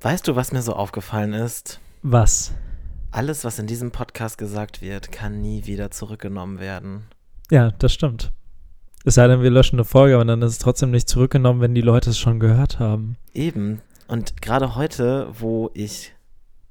[0.00, 1.80] Weißt du, was mir so aufgefallen ist?
[2.02, 2.54] Was?
[3.10, 7.08] Alles, was in diesem Podcast gesagt wird, kann nie wieder zurückgenommen werden.
[7.50, 8.30] Ja, das stimmt.
[9.04, 11.74] Es sei denn, wir löschen eine Folge, aber dann ist es trotzdem nicht zurückgenommen, wenn
[11.74, 13.16] die Leute es schon gehört haben.
[13.34, 13.82] Eben.
[14.06, 16.12] Und gerade heute, wo ich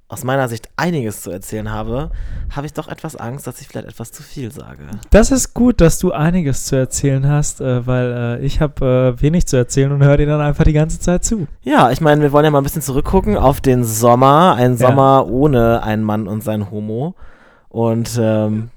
[0.09, 2.11] aus meiner Sicht einiges zu erzählen habe,
[2.55, 4.83] habe ich doch etwas Angst, dass ich vielleicht etwas zu viel sage.
[5.09, 9.21] Das ist gut, dass du einiges zu erzählen hast, äh, weil äh, ich habe äh,
[9.21, 11.47] wenig zu erzählen und höre dir dann einfach die ganze Zeit zu.
[11.61, 14.55] Ja, ich meine, wir wollen ja mal ein bisschen zurückgucken auf den Sommer.
[14.55, 15.32] Ein Sommer ja.
[15.32, 17.15] ohne einen Mann und sein Homo.
[17.68, 18.69] Und ähm,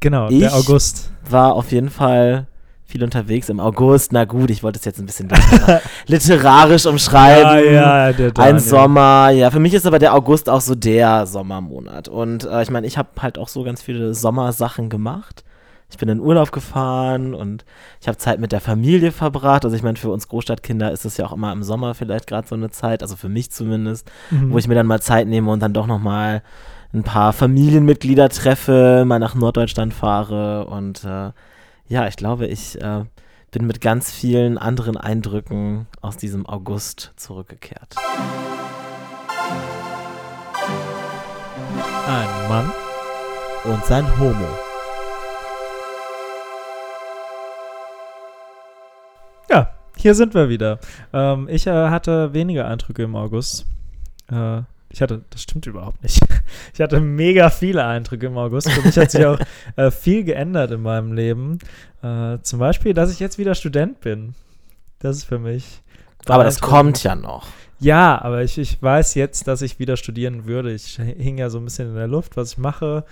[0.00, 2.46] genau, der August war auf jeden Fall
[2.86, 4.12] viel unterwegs im August.
[4.12, 5.28] Na gut, ich wollte es jetzt ein bisschen
[6.06, 7.72] literarisch umschreiben.
[7.72, 9.30] Ja, ja, der Ein Sommer.
[9.30, 12.08] Ja, für mich ist aber der August auch so der Sommermonat.
[12.08, 15.44] Und äh, ich meine, ich habe halt auch so ganz viele Sommersachen gemacht.
[15.90, 17.64] Ich bin in Urlaub gefahren und
[18.00, 19.64] ich habe Zeit mit der Familie verbracht.
[19.64, 22.48] Also ich meine, für uns Großstadtkinder ist es ja auch immer im Sommer vielleicht gerade
[22.48, 24.52] so eine Zeit, also für mich zumindest, mhm.
[24.52, 26.42] wo ich mir dann mal Zeit nehme und dann doch noch mal
[26.92, 31.30] ein paar Familienmitglieder treffe, mal nach Norddeutschland fahre und äh,
[31.88, 33.04] ja, ich glaube, ich äh,
[33.50, 37.94] bin mit ganz vielen anderen Eindrücken aus diesem August zurückgekehrt.
[42.06, 42.72] Ein Mann
[43.64, 44.48] und sein Homo.
[49.50, 50.78] Ja, hier sind wir wieder.
[51.12, 53.66] Ähm, ich äh, hatte weniger Eindrücke im August.
[54.30, 54.62] Äh,
[54.94, 56.20] ich hatte, das stimmt überhaupt nicht.
[56.72, 58.70] Ich hatte mega viele Eindrücke im August.
[58.70, 59.38] Für mich hat sich auch
[59.76, 61.58] äh, viel geändert in meinem Leben.
[62.02, 64.34] Äh, zum Beispiel, dass ich jetzt wieder Student bin.
[65.00, 65.82] Das ist für mich.
[66.26, 67.48] Aber das kommt ja noch.
[67.84, 70.72] Ja, aber ich, ich weiß jetzt, dass ich wieder studieren würde.
[70.72, 73.04] Ich hing ja so ein bisschen in der Luft, was ich mache.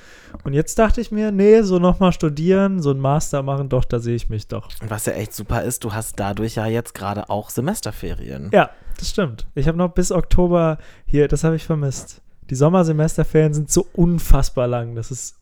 [0.45, 3.99] Und jetzt dachte ich mir, nee, so nochmal studieren, so ein Master machen, doch, da
[3.99, 4.71] sehe ich mich doch.
[4.89, 8.49] Was ja echt super ist, du hast dadurch ja jetzt gerade auch Semesterferien.
[8.51, 9.47] Ja, das stimmt.
[9.55, 12.23] Ich habe noch bis Oktober hier, das habe ich vermisst.
[12.49, 14.95] Die Sommersemesterferien sind so unfassbar lang.
[14.95, 15.37] Das ist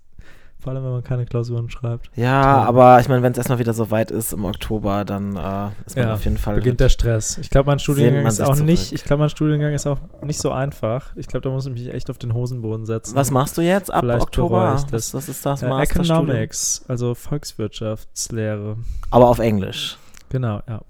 [0.60, 2.10] vor allem, wenn man keine Klausuren schreibt.
[2.16, 2.68] Ja, Toll.
[2.68, 5.96] aber ich meine, wenn es erstmal wieder so weit ist im Oktober, dann äh, ist
[5.96, 6.56] man ja, auf jeden Fall.
[6.56, 7.38] Beginnt der Stress.
[7.38, 8.66] Ich glaube, mein Studiengang ist auch zurück.
[8.66, 11.12] nicht, ich glaube, mein Studiengang ist auch nicht so einfach.
[11.16, 13.14] Ich glaube, da muss ich mich echt auf den Hosenboden setzen.
[13.14, 14.74] Was machst du jetzt ab Vielleicht Oktober?
[14.90, 15.62] Was, was, ist das?
[15.62, 18.76] Äh, Economics, also Volkswirtschaftslehre.
[19.10, 19.98] Aber auf Englisch.
[20.28, 20.80] Genau, ja.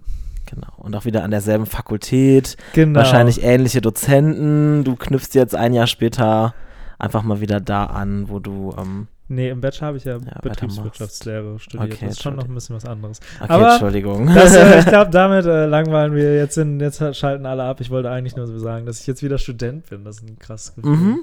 [0.47, 0.73] Genau.
[0.79, 2.57] Und auch wieder an derselben Fakultät.
[2.73, 2.99] Genau.
[2.99, 4.83] Wahrscheinlich ähnliche Dozenten.
[4.85, 6.55] Du knüpfst jetzt ein Jahr später
[6.99, 8.75] einfach mal wieder da an, wo du.
[8.79, 11.93] Ähm, Nee, im Bachelor habe ich ja, ja Betriebswirtschaftslehre studiert.
[11.93, 13.21] Okay, das ist schon noch ein bisschen was anderes.
[13.41, 14.27] Okay, Aber Entschuldigung.
[14.27, 17.81] Das, äh, ich glaube, damit äh, langweilen wir jetzt, in, jetzt schalten alle ab.
[17.81, 20.05] Ich wollte eigentlich nur so sagen, dass ich jetzt wieder Student bin.
[20.05, 20.97] Das ist ein krasses Gefühl.
[20.97, 21.21] Mhm.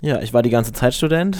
[0.00, 1.36] Ja, ich war die ganze Zeit Student.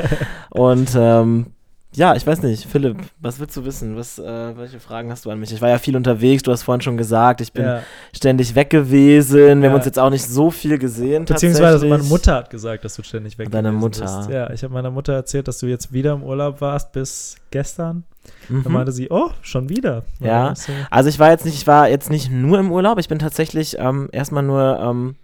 [0.50, 1.48] und ähm,
[1.92, 3.96] ja, ich weiß nicht, Philipp, was willst du wissen?
[3.96, 5.52] Was, äh, welche Fragen hast du an mich?
[5.52, 7.82] Ich war ja viel unterwegs, du hast vorhin schon gesagt, ich bin ja.
[8.14, 9.36] ständig weg gewesen.
[9.36, 9.68] Wir ja.
[9.70, 11.24] haben uns jetzt auch nicht so viel gesehen.
[11.24, 14.02] Beziehungsweise meine Mutter hat gesagt, dass du ständig weg Deine Mutter.
[14.02, 14.30] Bist.
[14.30, 18.04] Ja, ich habe meiner Mutter erzählt, dass du jetzt wieder im Urlaub warst bis gestern.
[18.48, 18.62] Mhm.
[18.62, 20.04] Dann meinte sie, oh, schon wieder.
[20.20, 20.54] Ja,
[20.90, 23.78] also ich war jetzt nicht, ich war jetzt nicht nur im Urlaub, ich bin tatsächlich
[23.78, 25.16] ähm, erstmal nur ähm,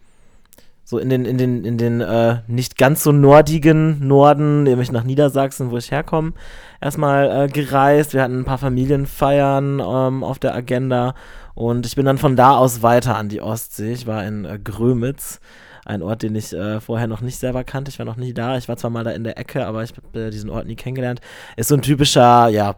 [0.88, 5.02] so in den, in den, in den äh, nicht ganz so nordigen Norden, nämlich nach
[5.02, 6.32] Niedersachsen, wo ich herkomme,
[6.80, 8.14] erstmal äh, gereist.
[8.14, 11.14] Wir hatten ein paar Familienfeiern ähm, auf der Agenda
[11.54, 13.92] und ich bin dann von da aus weiter an die Ostsee.
[13.92, 15.40] Ich war in äh, Grömitz,
[15.84, 17.90] ein Ort, den ich äh, vorher noch nicht selber kannte.
[17.90, 18.56] Ich war noch nie da.
[18.56, 21.20] Ich war zwar mal da in der Ecke, aber ich habe diesen Ort nie kennengelernt.
[21.56, 22.76] Ist so ein typischer, ja,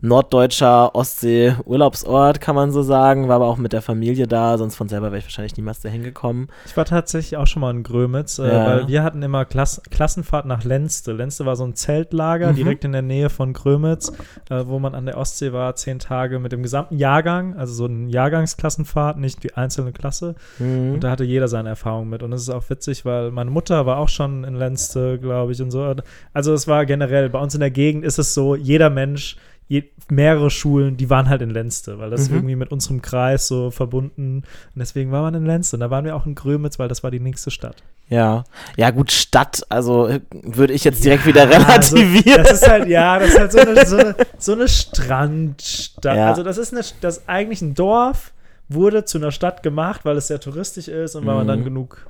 [0.00, 3.28] norddeutscher Ostsee-Urlaubsort, kann man so sagen.
[3.28, 6.02] War aber auch mit der Familie da, sonst von selber wäre ich wahrscheinlich niemals dahin
[6.02, 6.48] gekommen.
[6.66, 8.66] Ich war tatsächlich auch schon mal in Grömitz, äh, ja.
[8.66, 11.12] weil wir hatten immer Klass Klassenfahrt nach Lenste.
[11.12, 12.56] Lenste war so ein Zeltlager mhm.
[12.56, 14.12] direkt in der Nähe von Grömitz,
[14.50, 17.84] äh, wo man an der Ostsee war, zehn Tage mit dem gesamten Jahrgang, also so
[17.86, 20.34] eine Jahrgangsklassenfahrt, nicht die einzelne Klasse.
[20.58, 20.94] Mhm.
[20.94, 22.22] Und da hatte jeder seine Erfahrung mit.
[22.22, 25.62] Und es ist auch witzig, weil meine Mutter war auch schon in Lenste, glaube ich,
[25.62, 25.94] und so.
[26.32, 29.36] Also es war generell, bei uns in der Gegend ist es so, jeder Mensch
[29.68, 32.36] je, mehrere Schulen, die waren halt in Lenste, weil das mhm.
[32.36, 34.38] irgendwie mit unserem Kreis so verbunden.
[34.38, 35.76] Und deswegen war man in Lenste.
[35.76, 37.82] Und da waren wir auch in Grömitz, weil das war die nächste Stadt.
[38.08, 38.44] Ja,
[38.76, 42.38] ja gut, Stadt, also würde ich jetzt direkt ja, wieder relativieren.
[42.38, 46.16] Also, das ist halt, ja, das ist halt so eine, so eine, so eine Strandstadt.
[46.16, 46.28] Ja.
[46.28, 48.32] Also das ist eine, das eigentlich ein Dorf,
[48.68, 51.64] wurde zu einer Stadt gemacht, weil es sehr touristisch ist und weil man dann mhm.
[51.64, 52.06] genug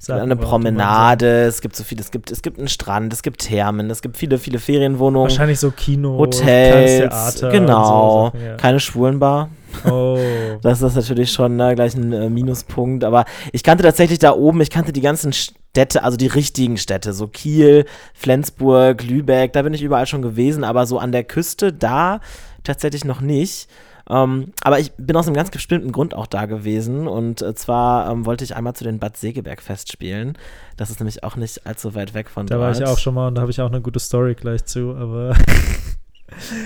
[0.00, 3.22] es gibt eine Promenade, es gibt so viel, es gibt, es gibt einen Strand, es
[3.22, 5.28] gibt Thermen, es gibt viele, viele Ferienwohnungen.
[5.28, 8.54] Wahrscheinlich so Kino, Hotels, Theater genau, so Sachen, ja.
[8.56, 9.50] keine Schwulenbar.
[9.84, 10.18] Oh.
[10.62, 13.04] Das ist natürlich schon ne, gleich ein äh, Minuspunkt.
[13.04, 17.12] Aber ich kannte tatsächlich da oben, ich kannte die ganzen Städte, also die richtigen Städte,
[17.12, 21.72] so Kiel, Flensburg, Lübeck, da bin ich überall schon gewesen, aber so an der Küste
[21.72, 22.20] da
[22.64, 23.68] tatsächlich noch nicht.
[24.10, 27.06] Ähm, aber ich bin aus einem ganz bestimmten Grund auch da gewesen.
[27.06, 30.38] Und äh, zwar ähm, wollte ich einmal zu den Bad Segeberg Festspielen.
[30.76, 32.62] Das ist nämlich auch nicht allzu weit weg von da dort.
[32.62, 34.64] Da war ich auch schon mal und da habe ich auch eine gute Story gleich
[34.64, 35.36] zu, aber.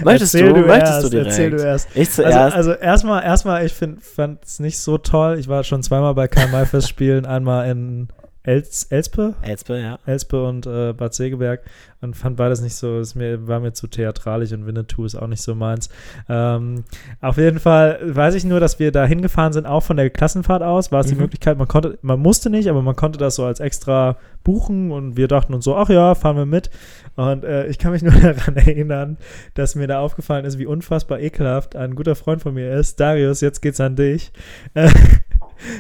[0.05, 1.29] Möchtest erzähl du, du möchtest erst, du direkt?
[1.29, 1.89] Erzähl du erst.
[1.95, 2.57] Ich Also, zuerst.
[2.57, 5.39] also erstmal, erstmal, ich fand es nicht so toll.
[5.39, 8.09] Ich war schon zweimal bei Karl-May-Festspielen, einmal in
[8.45, 9.99] Els, Elspe, Elspe, ja.
[10.05, 11.61] Elspe und äh, Bad Segeberg
[12.01, 15.29] und fand beides nicht so, es mir, war mir zu theatralisch und Winnetou ist auch
[15.29, 15.89] nicht so meins.
[16.29, 16.83] Ähm,
[17.21, 20.65] auf jeden Fall weiß ich nur, dass wir da hingefahren sind, auch von der Klassenfahrt
[20.65, 21.21] aus, war es die Mhm.
[21.21, 25.17] Möglichkeit, man konnte, man musste nicht, aber man konnte das so als extra buchen und
[25.17, 26.71] wir dachten uns so, ach ja, fahren wir mit.
[27.15, 29.19] Und äh, ich kann mich nur daran erinnern,
[29.55, 32.99] dass mir da aufgefallen ist, wie unfassbar ekelhaft ein guter Freund von mir ist.
[32.99, 34.33] Darius, jetzt geht's an dich.
[34.75, 34.91] Äh,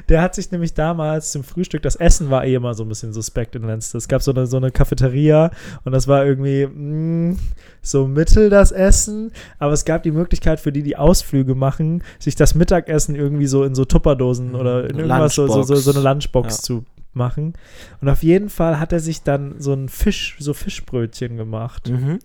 [0.09, 3.13] der hat sich nämlich damals zum Frühstück, das Essen war eh immer so ein bisschen
[3.13, 3.93] suspekt in Lenz.
[3.95, 5.51] Es gab so eine, so eine Cafeteria
[5.85, 7.37] und das war irgendwie mh,
[7.83, 12.35] so mittel das Essen, aber es gab die Möglichkeit für die, die Ausflüge machen, sich
[12.37, 16.01] das Mittagessen irgendwie so in so Tupperdosen oder in irgendwas so, so, so, so eine
[16.01, 16.63] Lunchbox Ja.
[16.63, 16.85] zu
[17.15, 17.53] machen.
[18.01, 22.21] Und auf jeden Fall hat er sich dann so ein Fisch, so Fischbrötchen gemacht Mhm.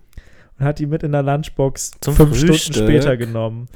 [0.58, 2.56] und hat die mit in der Lunchbox Zum fünf Frühstück?
[2.56, 3.68] Stunden später genommen.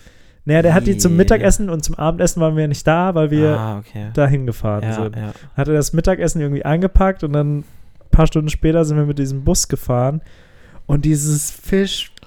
[0.44, 1.16] Naja, der hat die zum.
[1.16, 4.10] Mittagessen und zum Abendessen waren wir nicht da, weil wir ah, okay.
[4.14, 5.16] dahin gefahren Ja, sind.
[5.16, 5.32] ja.
[5.56, 7.64] Hat er das Mittagessen irgendwie eingepackt und dann ein
[8.10, 10.20] paar Stunden später sind wir mit diesem Bus gefahren
[10.86, 11.50] und dieses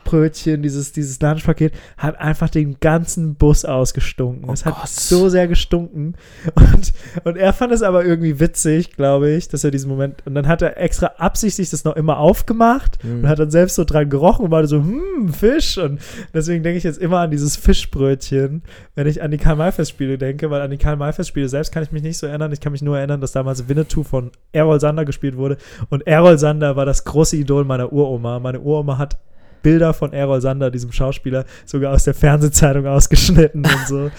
[0.10, 4.46] Fischbrötchen, dieses, dieses Lunchpaket hat einfach den ganzen Bus ausgestunken.
[4.50, 4.88] Oh es hat Gott.
[4.90, 6.16] so sehr gestunken
[6.56, 6.94] und,
[7.24, 10.48] und er fand es aber irgendwie witzig, glaube ich, dass er diesen Moment und dann
[10.48, 13.24] hat er extra absichtlich das noch immer aufgemacht Mhm.
[13.24, 15.78] und hat dann selbst so dran gerochen und war so, hm, Fisch.
[15.78, 16.00] Und
[16.34, 18.64] deswegen denke ich jetzt immer an dieses Fischbrötchen,
[18.96, 22.18] wenn ich an die Karl-May-Festspiele denke, weil an die Karl-May-Festspiele selbst kann ich mich nicht
[22.18, 22.52] so erinnern.
[22.52, 25.58] Ich kann mich nur erinnern, dass damals Winnetou von Errol Sander gespielt wurde.
[25.90, 28.40] Und Errol Sander war das große Idol meiner Uroma.
[28.40, 29.18] Meine Uroma hat
[29.66, 33.96] Bilder von Errol Sander, diesem Schauspieler, sogar aus der Fernsehzeitung ausgeschnitten und so.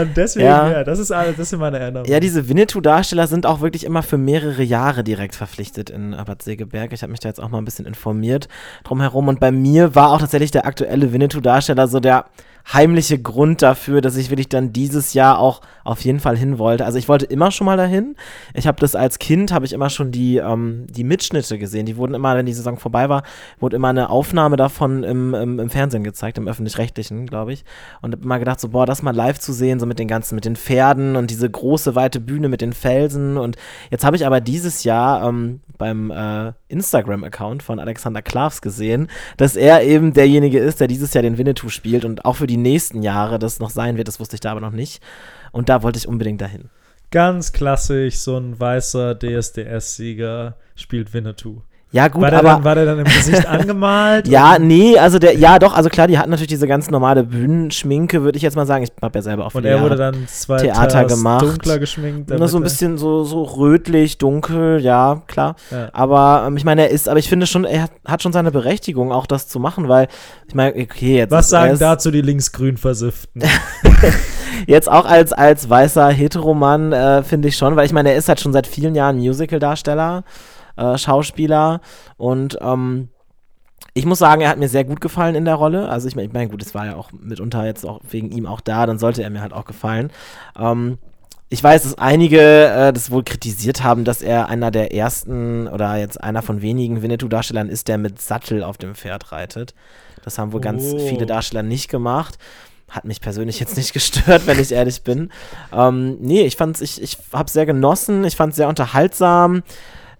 [0.00, 0.70] und, deswegen, Ja.
[0.70, 0.84] ja.
[0.84, 2.10] das ist alles, das sind meine Erinnerungen.
[2.10, 6.94] Ja, diese Winnetou-Darsteller sind auch wirklich immer für mehrere Jahre direkt verpflichtet in Bad Segeberg.
[6.94, 8.48] Ich habe mich da jetzt auch mal ein bisschen informiert
[8.84, 9.28] drumherum.
[9.28, 12.24] Und bei mir war auch tatsächlich der aktuelle Winnetou-Darsteller so der
[12.72, 16.84] heimliche Grund dafür, dass ich wirklich dann dieses Jahr auch auf jeden Fall hin wollte.
[16.84, 18.14] Also ich wollte immer schon mal dahin.
[18.52, 21.86] Ich habe das als Kind, habe ich immer schon die, ähm, die Mitschnitte gesehen.
[21.86, 23.22] Die wurden immer, wenn die Saison vorbei war,
[23.58, 27.64] wurde immer eine Aufnahme davon im, im, im Fernsehen gezeigt, im Öffentlich-Rechtlichen, glaube ich.
[28.02, 30.34] Und habe immer gedacht, so, boah, das mal live zu sehen, so mit den ganzen,
[30.34, 33.38] mit den Pferden und diese große, weite Bühne mit den Felsen.
[33.38, 33.56] Und
[33.90, 39.56] jetzt habe ich aber dieses Jahr ähm, beim äh, Instagram-Account von Alexander Klavs gesehen, dass
[39.56, 43.02] er eben derjenige ist, der dieses Jahr den Winnetou spielt und auch für die nächsten
[43.02, 44.08] Jahre das noch sein wird.
[44.08, 45.02] Das wusste ich da aber noch nicht.
[45.52, 46.70] Und da wollte ich unbedingt dahin.
[47.10, 51.62] Ganz klassisch, so ein weißer DSDS-Sieger spielt Winnetou.
[51.90, 52.48] Ja, gut, war, der aber.
[52.48, 54.28] dann, war der dann im Gesicht angemalt?
[54.28, 58.22] ja, nee, also der, ja doch, also klar, die hatten natürlich diese ganz normale Bühnenschminke,
[58.22, 58.84] würde ich jetzt mal sagen.
[58.84, 61.42] Ich habe ja selber auch Und er wurde dann zwei Theater gemacht.
[61.42, 62.30] dunkler geschminkt.
[62.30, 65.56] Damit so ein bisschen so, so rötlich, dunkel, ja, klar.
[65.70, 65.88] Ja.
[65.94, 68.50] Aber ähm, ich meine, er ist, aber ich finde schon, er hat, hat schon seine
[68.50, 70.08] Berechtigung, auch das zu machen, weil
[70.46, 71.30] ich meine, okay, jetzt.
[71.30, 73.42] Was sagen ist, dazu die linksgrün Versifften?
[74.66, 78.28] Jetzt auch als, als weißer Heteromann, äh, finde ich schon, weil ich meine, er ist
[78.28, 80.24] halt schon seit vielen Jahren Musical-Darsteller,
[80.78, 81.80] äh, Schauspieler
[82.16, 83.08] und ähm,
[83.94, 85.88] ich muss sagen, er hat mir sehr gut gefallen in der Rolle.
[85.88, 88.46] Also ich meine, ich mein, gut, es war ja auch mitunter jetzt auch wegen ihm
[88.46, 90.10] auch da, dann sollte er mir halt auch gefallen.
[90.56, 90.98] Ähm,
[91.48, 95.96] ich weiß, dass einige äh, das wohl kritisiert haben, dass er einer der ersten oder
[95.96, 99.74] jetzt einer von wenigen Winnetou-Darstellern ist, der mit Sattel auf dem Pferd reitet.
[100.24, 100.98] Das haben wohl ganz Oh.
[100.98, 102.38] viele Darsteller nicht gemacht.
[102.90, 105.30] Hat mich persönlich jetzt nicht gestört, wenn ich ehrlich bin.
[105.72, 109.62] Ähm, nee, ich fand's, ich, ich hab's sehr genossen, ich fand's sehr unterhaltsam.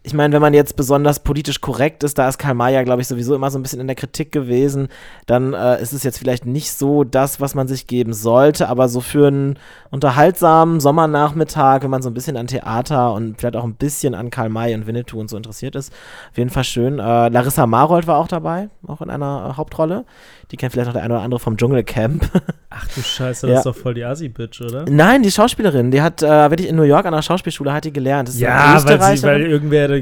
[0.08, 3.02] Ich meine, wenn man jetzt besonders politisch korrekt ist, da ist Karl May ja, glaube
[3.02, 4.88] ich, sowieso immer so ein bisschen in der Kritik gewesen,
[5.26, 8.88] dann äh, ist es jetzt vielleicht nicht so das, was man sich geben sollte, aber
[8.88, 9.58] so für einen
[9.90, 14.30] unterhaltsamen Sommernachmittag, wenn man so ein bisschen an Theater und vielleicht auch ein bisschen an
[14.30, 15.92] Karl May und Winnetou und so interessiert ist,
[16.30, 16.98] auf jeden Fall schön.
[16.98, 20.06] Äh, Larissa Marold war auch dabei, auch in einer äh, Hauptrolle.
[20.50, 22.24] Die kennt vielleicht noch der eine oder andere vom Dschungelcamp.
[22.70, 23.54] Ach du Scheiße, Ja.
[23.54, 24.86] das ist doch voll die Assi-Bitch, oder?
[24.88, 27.92] Nein, die Schauspielerin, die hat äh, wirklich in New York an der Schauspielschule hat die
[27.92, 28.28] gelernt.
[28.28, 29.97] Das ist eine Ja, weil, sie, weil irgendwer da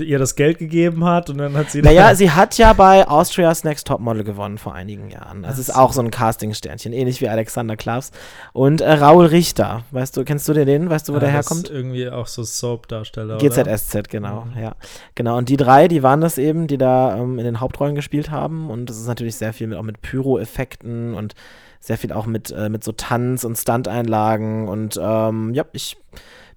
[0.00, 1.82] ihr das Geld gegeben hat und dann hat sie.
[1.82, 5.42] Naja, sie hat ja bei Austria's Next Topmodel gewonnen vor einigen Jahren.
[5.42, 8.10] Das Ach ist auch so ein Casting-Sternchen, ähnlich wie Alexander Klavs.
[8.52, 10.90] Und äh, Raul Richter, weißt du, kennst du den?
[10.90, 11.68] Weißt du, wo Ah, der das herkommt?
[11.68, 13.38] ist irgendwie auch so Soap-Darsteller.
[13.38, 14.60] GZSZ, genau, Mhm.
[14.62, 14.74] ja.
[15.14, 18.30] Genau, und die drei, die waren das eben, die da ähm, in den Hauptrollen gespielt
[18.30, 18.70] haben.
[18.70, 21.34] Und das ist natürlich sehr viel mit, auch mit Pyro-Effekten und
[21.80, 24.68] sehr viel auch mit, äh, mit so Tanz- und Stunt-Einlagen.
[24.68, 25.96] Und ähm, ja, ich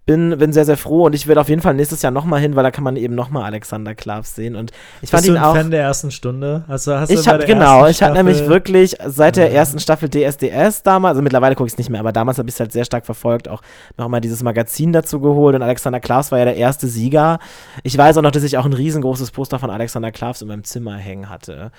[0.07, 2.55] bin, bin sehr, sehr froh und ich werde auf jeden Fall nächstes Jahr nochmal hin,
[2.55, 4.55] weil da kann man eben nochmal Alexander Klavs sehen.
[4.55, 4.71] Und
[5.01, 5.55] ich fand Bist ihn du ein auch.
[5.55, 6.63] Fan der ersten Stunde?
[6.65, 10.81] Du, hast ich du hab, genau, ich habe nämlich wirklich seit der ersten Staffel DSDS
[10.81, 12.85] damals, also mittlerweile gucke ich es nicht mehr, aber damals habe ich es halt sehr
[12.85, 13.61] stark verfolgt, auch
[13.97, 17.39] noch mal dieses Magazin dazu geholt und Alexander Klavs war ja der erste Sieger.
[17.83, 20.63] Ich weiß auch noch, dass ich auch ein riesengroßes Poster von Alexander Klavs in meinem
[20.63, 21.71] Zimmer hängen hatte.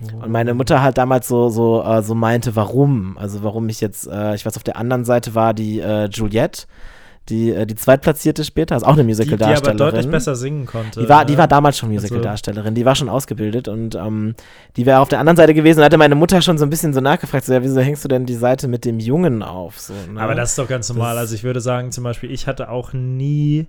[0.00, 3.16] Und meine Mutter halt damals so, so, äh, so meinte, warum?
[3.18, 6.66] Also warum ich jetzt, äh, ich weiß, auf der anderen Seite war die äh, Juliette,
[7.28, 9.76] die, äh, die zweitplatzierte später, ist auch eine Musical-Darstellerin.
[9.76, 11.00] Die, die aber deutlich besser singen konnte.
[11.00, 11.26] Die war, ne?
[11.26, 14.34] die war damals schon also Musical-Darstellerin, die war schon ausgebildet und ähm,
[14.76, 15.80] die wäre auf der anderen Seite gewesen.
[15.80, 18.08] Da hatte meine Mutter schon so ein bisschen so nachgefragt, so, ja, wieso hängst du
[18.08, 19.80] denn die Seite mit dem Jungen auf?
[19.80, 20.20] So, ne?
[20.20, 21.14] Aber das ist doch ganz normal.
[21.14, 23.66] Das also ich würde sagen, zum Beispiel, ich hatte auch nie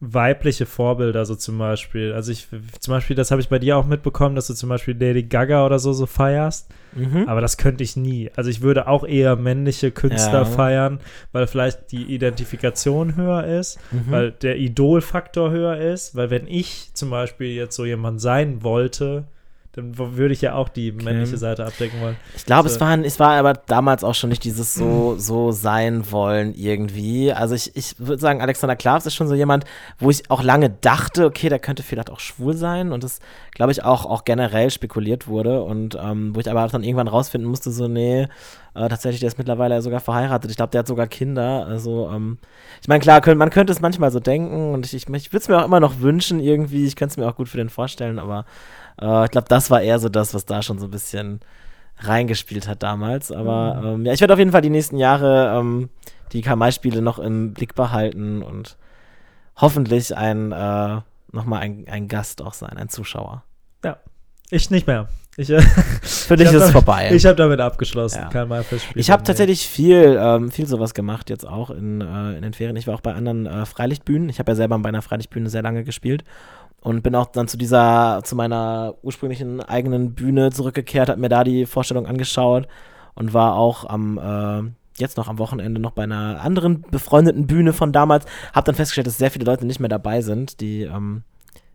[0.00, 2.14] weibliche Vorbilder, so zum Beispiel.
[2.14, 4.96] Also ich, zum Beispiel, das habe ich bei dir auch mitbekommen, dass du zum Beispiel
[4.98, 6.70] Lady Gaga oder so so feierst.
[6.94, 7.28] Mhm.
[7.28, 8.30] Aber das könnte ich nie.
[8.34, 10.44] Also ich würde auch eher männliche Künstler ja.
[10.46, 11.00] feiern,
[11.32, 14.10] weil vielleicht die Identifikation höher ist, mhm.
[14.10, 19.26] weil der Idolfaktor höher ist, weil wenn ich zum Beispiel jetzt so jemand sein wollte,
[19.72, 21.04] dann würde ich ja auch die okay.
[21.04, 22.16] männliche Seite abdecken wollen.
[22.36, 22.74] Ich glaube, so.
[22.74, 27.32] es, war, es war aber damals auch schon nicht dieses so, so sein wollen irgendwie.
[27.32, 29.64] Also ich, ich würde sagen, Alexander Klavs ist schon so jemand,
[29.98, 33.20] wo ich auch lange dachte, okay, der könnte vielleicht auch schwul sein und das,
[33.54, 37.48] glaube ich, auch, auch generell spekuliert wurde und ähm, wo ich aber dann irgendwann rausfinden
[37.48, 38.26] musste, so, nee,
[38.74, 40.50] äh, tatsächlich, der ist mittlerweile sogar verheiratet.
[40.50, 41.66] Ich glaube, der hat sogar Kinder.
[41.66, 42.38] Also, ähm,
[42.80, 45.42] ich meine, klar, könnt, man könnte es manchmal so denken und ich, ich, ich würde
[45.42, 46.86] es mir auch immer noch wünschen irgendwie.
[46.86, 48.44] Ich könnte es mir auch gut für den vorstellen, aber
[49.00, 51.40] äh, ich glaube, das war eher so das, was da schon so ein bisschen
[51.98, 53.30] reingespielt hat damals.
[53.32, 53.86] Aber mhm.
[53.86, 55.90] ähm, ja, ich werde auf jeden Fall die nächsten Jahre ähm,
[56.32, 58.76] die Kamai-Spiele noch im Blick behalten und
[59.56, 61.00] hoffentlich ein äh,
[61.32, 63.44] nochmal ein, ein Gast auch sein, ein Zuschauer.
[63.84, 63.98] Ja,
[64.50, 65.08] ich nicht mehr.
[65.36, 65.46] Ich,
[66.02, 67.10] Für dich ist es vorbei.
[67.14, 68.26] Ich habe damit abgeschlossen.
[68.32, 68.60] Ja.
[68.94, 72.76] Ich habe tatsächlich viel, ähm, viel sowas gemacht jetzt auch in, äh, in den Ferien.
[72.76, 74.28] Ich war auch bei anderen äh, Freilichtbühnen.
[74.28, 76.24] Ich habe ja selber bei einer Freilichtbühne sehr lange gespielt
[76.80, 81.44] und bin auch dann zu dieser, zu meiner ursprünglichen eigenen Bühne zurückgekehrt, habe mir da
[81.44, 82.66] die Vorstellung angeschaut
[83.14, 84.70] und war auch am, äh,
[85.00, 89.06] jetzt noch am Wochenende noch bei einer anderen befreundeten Bühne von damals, habe dann festgestellt,
[89.06, 91.22] dass sehr viele Leute nicht mehr dabei sind, die, ähm,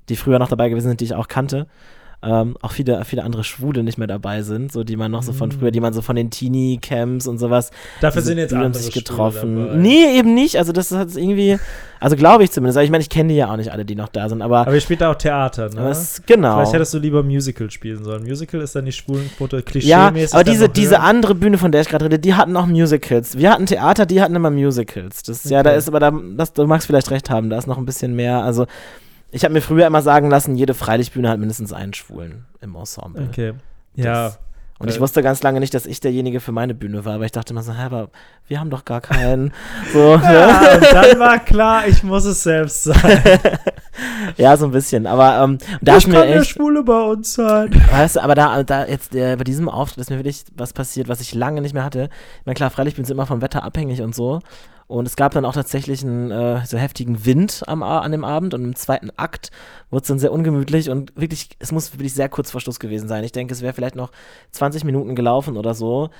[0.09, 1.67] die früher noch dabei gewesen sind, die ich auch kannte
[2.23, 5.33] ähm, auch viele, viele andere Schwule nicht mehr dabei sind, so die man noch so
[5.33, 7.71] von früher, die man so von den Teenie-Camps und sowas.
[8.01, 9.81] Dafür sind jetzt andere sich getroffen.
[9.81, 10.57] Nee, eben nicht.
[10.57, 11.59] Also das hat irgendwie,
[11.99, 12.79] also glaube ich zumindest.
[12.79, 14.61] ich meine, ich kenne die ja auch nicht alle, die noch da sind, aber.
[14.61, 15.75] Aber ihr spielt da auch Theater, ne?
[15.75, 16.55] Das, genau.
[16.55, 18.23] Vielleicht hättest du lieber Musical spielen sollen.
[18.23, 21.89] Musical ist dann die Schwulenquote klischee Ja, aber diese, diese andere Bühne, von der ich
[21.89, 23.37] gerade rede, die hatten auch Musicals.
[23.37, 25.21] Wir hatten Theater, die hatten immer Musicals.
[25.23, 25.53] Das, okay.
[25.53, 27.85] Ja, da ist aber da, das, du magst vielleicht recht haben, da ist noch ein
[27.85, 28.65] bisschen mehr, also
[29.31, 33.27] ich habe mir früher immer sagen lassen, jede Freilichtbühne hat mindestens einen Schwulen im Ensemble.
[33.29, 33.53] Okay.
[33.95, 34.33] Ja.
[34.79, 37.31] und ich wusste ganz lange nicht, dass ich derjenige für meine Bühne war, aber ich
[37.31, 38.09] dachte immer so, hä, aber
[38.47, 39.53] wir haben doch gar keinen.
[39.93, 40.75] so, ja, ne?
[40.75, 43.21] und dann war klar, ich muss es selbst sein.
[44.37, 45.07] ja, so ein bisschen.
[45.07, 47.69] Aber ähm, da ich kann mir echt, der Schwule bei uns sein.
[47.91, 51.07] Weißt du, aber da, da jetzt äh, bei diesem Auftritt ist mir wirklich was passiert,
[51.07, 52.09] was ich lange nicht mehr hatte.
[52.39, 54.41] Ich meine, klar, freilich bin ich immer vom Wetter abhängig und so.
[54.87, 58.53] Und es gab dann auch tatsächlich einen äh, so heftigen Wind am, an dem Abend
[58.53, 59.49] und im zweiten Akt
[59.89, 63.07] wurde es dann sehr ungemütlich und wirklich, es muss wirklich sehr kurz vor Schluss gewesen
[63.07, 63.23] sein.
[63.23, 64.11] Ich denke, es wäre vielleicht noch
[64.51, 66.11] 20 Minuten gelaufen oder so,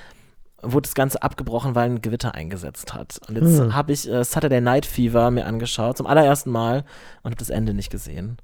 [0.62, 3.20] wurde das Ganze abgebrochen, weil ein Gewitter eingesetzt hat.
[3.28, 3.74] Und jetzt hm.
[3.74, 6.84] habe ich äh, Saturday Night Fever mir angeschaut, zum allerersten Mal
[7.22, 8.38] und habe das Ende nicht gesehen.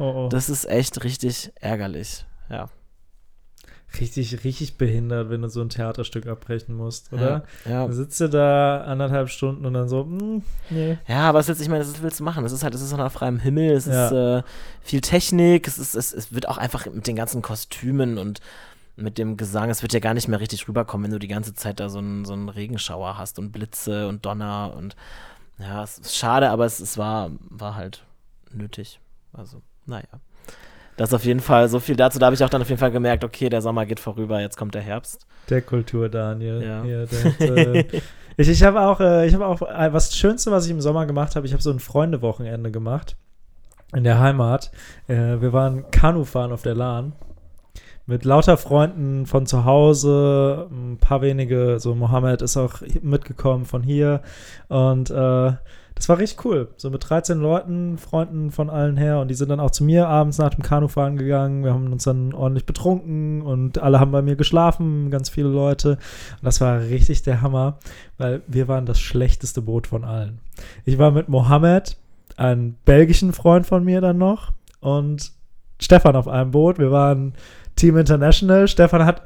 [0.00, 0.28] Oh, oh.
[0.28, 2.68] Das ist echt richtig ärgerlich, ja
[4.00, 7.44] richtig, richtig behindert, wenn du so ein Theaterstück abbrechen musst, oder?
[7.64, 7.70] Ja.
[7.70, 7.82] ja.
[7.84, 10.98] Dann sitzt du da anderthalb Stunden und dann so, mh, hm, nee.
[11.06, 12.44] Ja, aber was willst, ich meine, das willst du machen?
[12.44, 14.06] Es ist halt, es ist unter freiem Himmel, es ja.
[14.06, 14.42] ist äh,
[14.82, 18.40] viel Technik, es, ist, es, es wird auch einfach mit den ganzen Kostümen und
[18.96, 21.54] mit dem Gesang, es wird ja gar nicht mehr richtig rüberkommen, wenn du die ganze
[21.54, 24.94] Zeit da so einen, so einen Regenschauer hast und Blitze und Donner und
[25.58, 28.04] ja, es ist schade, aber es, es war, war halt
[28.52, 29.00] nötig.
[29.32, 30.08] Also, naja.
[30.96, 32.18] Das auf jeden Fall so viel dazu.
[32.18, 34.56] Da habe ich auch dann auf jeden Fall gemerkt, okay, der Sommer geht vorüber, jetzt
[34.56, 35.26] kommt der Herbst.
[35.50, 36.62] Der Kultur, Daniel.
[36.62, 36.82] Ja.
[36.82, 38.00] Hier, der, äh,
[38.36, 41.06] ich ich habe auch, äh, ich habe auch äh, was Schönste, was ich im Sommer
[41.06, 41.46] gemacht habe.
[41.46, 43.16] Ich habe so ein Freundewochenende gemacht
[43.94, 44.70] in der Heimat.
[45.08, 47.12] Äh, wir waren Kanufahren auf der Lahn
[48.06, 53.82] mit lauter Freunden von zu Hause, ein paar wenige, so Mohammed ist auch mitgekommen von
[53.82, 54.20] hier
[54.68, 55.52] und äh,
[55.94, 56.68] das war richtig cool.
[56.76, 59.20] So mit 13 Leuten, Freunden von allen her.
[59.20, 61.62] Und die sind dann auch zu mir abends nach dem Kanufahren gegangen.
[61.62, 65.90] Wir haben uns dann ordentlich betrunken und alle haben bei mir geschlafen, ganz viele Leute.
[65.92, 67.78] Und das war richtig der Hammer,
[68.18, 70.40] weil wir waren das schlechteste Boot von allen.
[70.84, 71.96] Ich war mit Mohammed,
[72.36, 75.32] einem belgischen Freund von mir dann noch, und
[75.80, 76.78] Stefan auf einem Boot.
[76.78, 77.34] Wir waren
[77.76, 78.68] Team International.
[78.68, 79.22] Stefan hat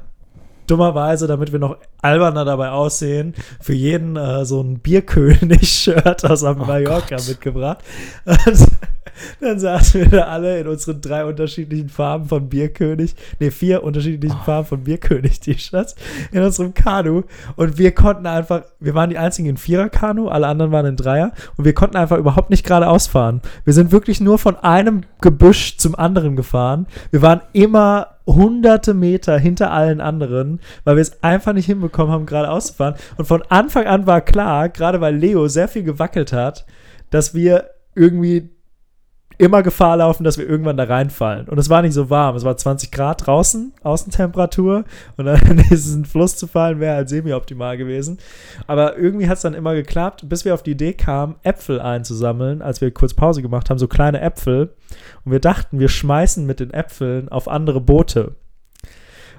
[0.69, 6.53] dummerweise, damit wir noch alberner dabei aussehen, für jeden äh, so ein Bierkönig-Shirt aus oh
[6.53, 7.27] Mallorca Gott.
[7.27, 7.79] mitgebracht.
[8.25, 8.67] Und
[9.41, 14.37] dann saßen wir da alle in unseren drei unterschiedlichen Farben von Bierkönig, ne, vier unterschiedlichen
[14.39, 14.45] oh.
[14.45, 15.95] Farben von Bierkönig-T-Shirts
[16.31, 17.23] in unserem Kanu.
[17.55, 21.31] Und wir konnten einfach, wir waren die einzigen in Vierer-Kanu, alle anderen waren in Dreier.
[21.57, 23.41] Und wir konnten einfach überhaupt nicht geradeaus fahren.
[23.65, 26.87] Wir sind wirklich nur von einem Gebüsch zum anderen gefahren.
[27.11, 32.25] Wir waren immer hunderte Meter hinter allen anderen, weil wir es einfach nicht hinbekommen haben,
[32.25, 32.95] geradeaus zu fahren.
[33.17, 36.65] Und von Anfang an war klar, gerade weil Leo sehr viel gewackelt hat,
[37.09, 38.49] dass wir irgendwie
[39.39, 41.47] immer Gefahr laufen, dass wir irgendwann da reinfallen.
[41.47, 42.35] Und es war nicht so warm.
[42.35, 44.83] Es war 20 Grad draußen, Außentemperatur.
[45.15, 48.19] Und dann in diesen Fluss zu fallen, wäre halt semi-optimal gewesen.
[48.67, 52.61] Aber irgendwie hat es dann immer geklappt, bis wir auf die Idee kamen, Äpfel einzusammeln,
[52.61, 54.73] als wir kurz Pause gemacht haben, so kleine Äpfel.
[55.23, 58.35] Und wir dachten, wir schmeißen mit den Äpfeln auf andere Boote.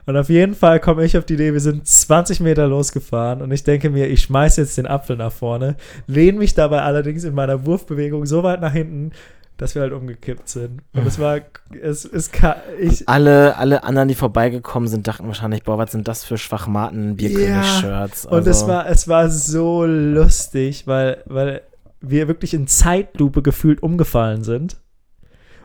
[0.06, 3.52] Und auf jeden Fall komme ich auf die Idee, wir sind 20 Meter losgefahren und
[3.52, 5.76] ich denke mir, ich schmeiße jetzt den Apfel nach vorne,
[6.06, 9.12] lehne mich dabei allerdings in meiner Wurfbewegung so weit nach hinten,
[9.60, 10.80] dass wir halt umgekippt sind.
[10.94, 11.40] Und es war,
[11.82, 13.06] es, es kann, ich.
[13.06, 18.24] alle, alle anderen, die vorbeigekommen sind, dachten wahrscheinlich, boah, was sind das für Schwachmaten Bierkönig-Shirts?
[18.24, 21.60] Ja, und es also war, es war so lustig, weil, weil
[22.00, 24.80] wir wirklich in Zeitlupe gefühlt umgefallen sind.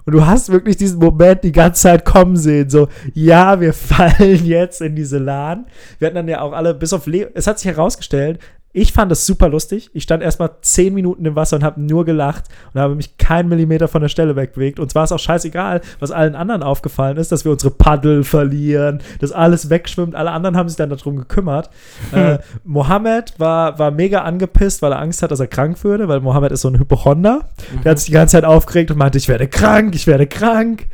[0.05, 4.45] Und du hast wirklich diesen Moment die ganze Zeit kommen sehen, so, ja, wir fallen
[4.45, 5.67] jetzt in diese Lahn.
[5.99, 8.39] Wir hatten dann ja auch alle, bis auf Leo, es hat sich herausgestellt,
[8.75, 9.89] ich fand es super lustig.
[9.93, 13.47] Ich stand erstmal zehn Minuten im Wasser und habe nur gelacht und habe mich keinen
[13.47, 14.81] Millimeter von der Stelle wegbewegt.
[14.81, 18.99] Und zwar ist auch scheißegal, was allen anderen aufgefallen ist, dass wir unsere Paddel verlieren,
[19.21, 20.13] dass alles wegschwimmt.
[20.13, 21.69] Alle anderen haben sich dann darum gekümmert.
[22.11, 26.19] äh, Mohammed war, war mega angepisst, weil er Angst hat, dass er krank würde, weil
[26.19, 27.47] Mohammed ist so ein Hypochonder.
[27.71, 27.81] Mhm.
[27.83, 30.87] Der hat sich die ganze Zeit aufgeregt und meinte, ich werde krank, ich werde krank.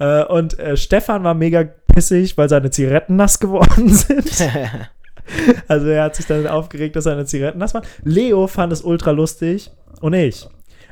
[0.00, 4.28] Äh, und äh, Stefan war mega pissig, weil seine Zigaretten nass geworden sind.
[5.68, 7.84] Also er hat sich dann aufgeregt, dass seine Zigaretten nass waren.
[8.04, 9.70] Leo fand es ultra lustig
[10.00, 10.46] und ich.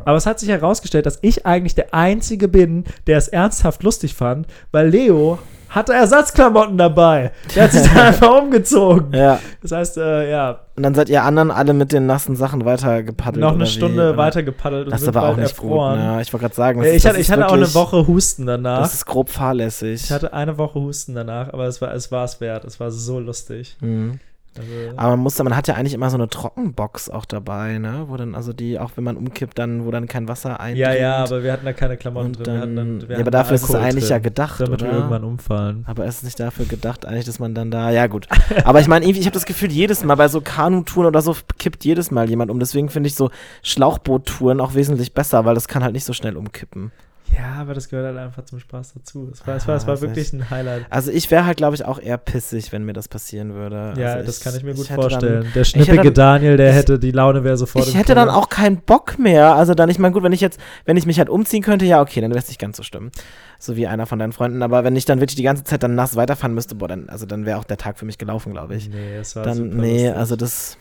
[0.05, 4.15] Aber es hat sich herausgestellt, dass ich eigentlich der Einzige bin, der es ernsthaft lustig
[4.15, 5.39] fand, weil Leo
[5.69, 7.33] hatte Ersatzklamotten dabei.
[7.55, 9.13] Der hat sich dann einfach umgezogen.
[9.13, 9.41] Ja.
[9.63, 10.61] Das heißt, äh, ja.
[10.77, 13.41] Und dann seid ihr anderen alle mit den nassen Sachen weiter gepaddelt.
[13.41, 14.93] Noch eine Stunde wie, weiter gepaddelt.
[14.93, 15.97] Das ist aber auch nicht erfroren.
[15.97, 16.05] gut.
[16.05, 18.81] Ja, ich wollte gerade sagen, ja, ich hatte, ich hatte auch eine Woche Husten danach.
[18.81, 20.05] Das ist grob fahrlässig.
[20.05, 22.65] Ich hatte eine Woche Husten danach, aber es war es war es wert.
[22.65, 23.77] Es war so lustig.
[23.81, 24.21] Mhm.
[24.59, 28.05] Also aber man muss, man hat ja eigentlich immer so eine Trockenbox auch dabei, ne?
[28.09, 30.79] Wo dann, also die, auch wenn man umkippt, dann, wo dann kein Wasser eindringt.
[30.79, 32.45] Ja, ja, aber wir hatten da keine Klamotten drin.
[32.45, 34.91] Dann, dann, ja, aber dafür ist es eigentlich drin, ja gedacht, damit oder?
[34.91, 35.85] wir irgendwann umfallen.
[35.87, 38.27] Aber ist es nicht dafür gedacht, eigentlich, dass man dann da, ja gut.
[38.65, 41.37] aber ich meine, irgendwie, ich habe das Gefühl, jedes Mal bei so Kanutouren oder so
[41.59, 42.59] kippt jedes Mal jemand um.
[42.59, 43.31] Deswegen finde ich so
[43.63, 46.93] Schlauchboottouren auch wesentlich besser, weil das kann halt nicht so schnell umkippen.
[47.33, 49.29] Ja, aber das gehört halt einfach zum Spaß dazu.
[49.33, 50.87] Es war, es war, es war wirklich ein Highlight.
[50.91, 53.95] Also ich wäre halt, glaube ich, auch eher pissig, wenn mir das passieren würde.
[53.99, 55.43] Ja, also das ich, kann ich mir gut vorstellen.
[55.45, 58.29] Dann, der schnippige dann, Daniel, der ich, hätte, die Laune wäre sofort Ich hätte dann
[58.29, 59.55] auch keinen Bock mehr.
[59.55, 62.01] Also dann, ich meine, gut, wenn ich jetzt, wenn ich mich halt umziehen könnte, ja,
[62.01, 63.11] okay, dann wäre es nicht ganz so schlimm.
[63.59, 64.63] So wie einer von deinen Freunden.
[64.63, 67.27] Aber wenn ich dann wirklich die ganze Zeit dann nass weiterfahren müsste, boah, dann, also
[67.27, 68.89] dann wäre auch der Tag für mich gelaufen, glaube ich.
[68.89, 70.17] Nee, es war dann, super Nee, lustig.
[70.17, 70.79] also das,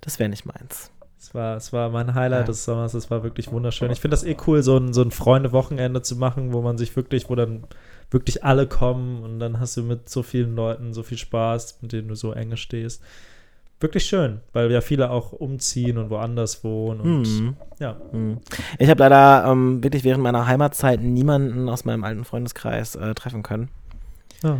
[0.00, 0.90] das wäre nicht meins.
[1.26, 2.46] Es war, es war mein Highlight ja.
[2.46, 3.90] des Sommers, es war wirklich wunderschön.
[3.90, 6.94] Ich finde das eh cool, so ein, so ein Freunde-Wochenende zu machen, wo man sich
[6.94, 7.64] wirklich, wo dann
[8.12, 11.90] wirklich alle kommen und dann hast du mit so vielen Leuten so viel Spaß, mit
[11.90, 13.02] denen du so enge stehst.
[13.80, 17.56] Wirklich schön, weil ja viele auch umziehen und woanders wohnen und mhm.
[17.80, 17.96] ja.
[18.12, 18.38] Mhm.
[18.78, 23.42] Ich habe leider ähm, wirklich während meiner Heimatzeit niemanden aus meinem alten Freundeskreis äh, treffen
[23.42, 23.68] können.
[24.44, 24.58] Ja.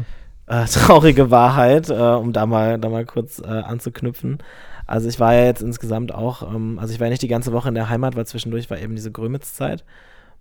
[0.49, 4.39] Äh, traurige Wahrheit, äh, um da mal, da mal kurz äh, anzuknüpfen.
[4.87, 7.53] Also ich war ja jetzt insgesamt auch, ähm, also ich war ja nicht die ganze
[7.53, 9.85] Woche in der Heimat, weil zwischendurch war eben diese Grömitz-Zeit.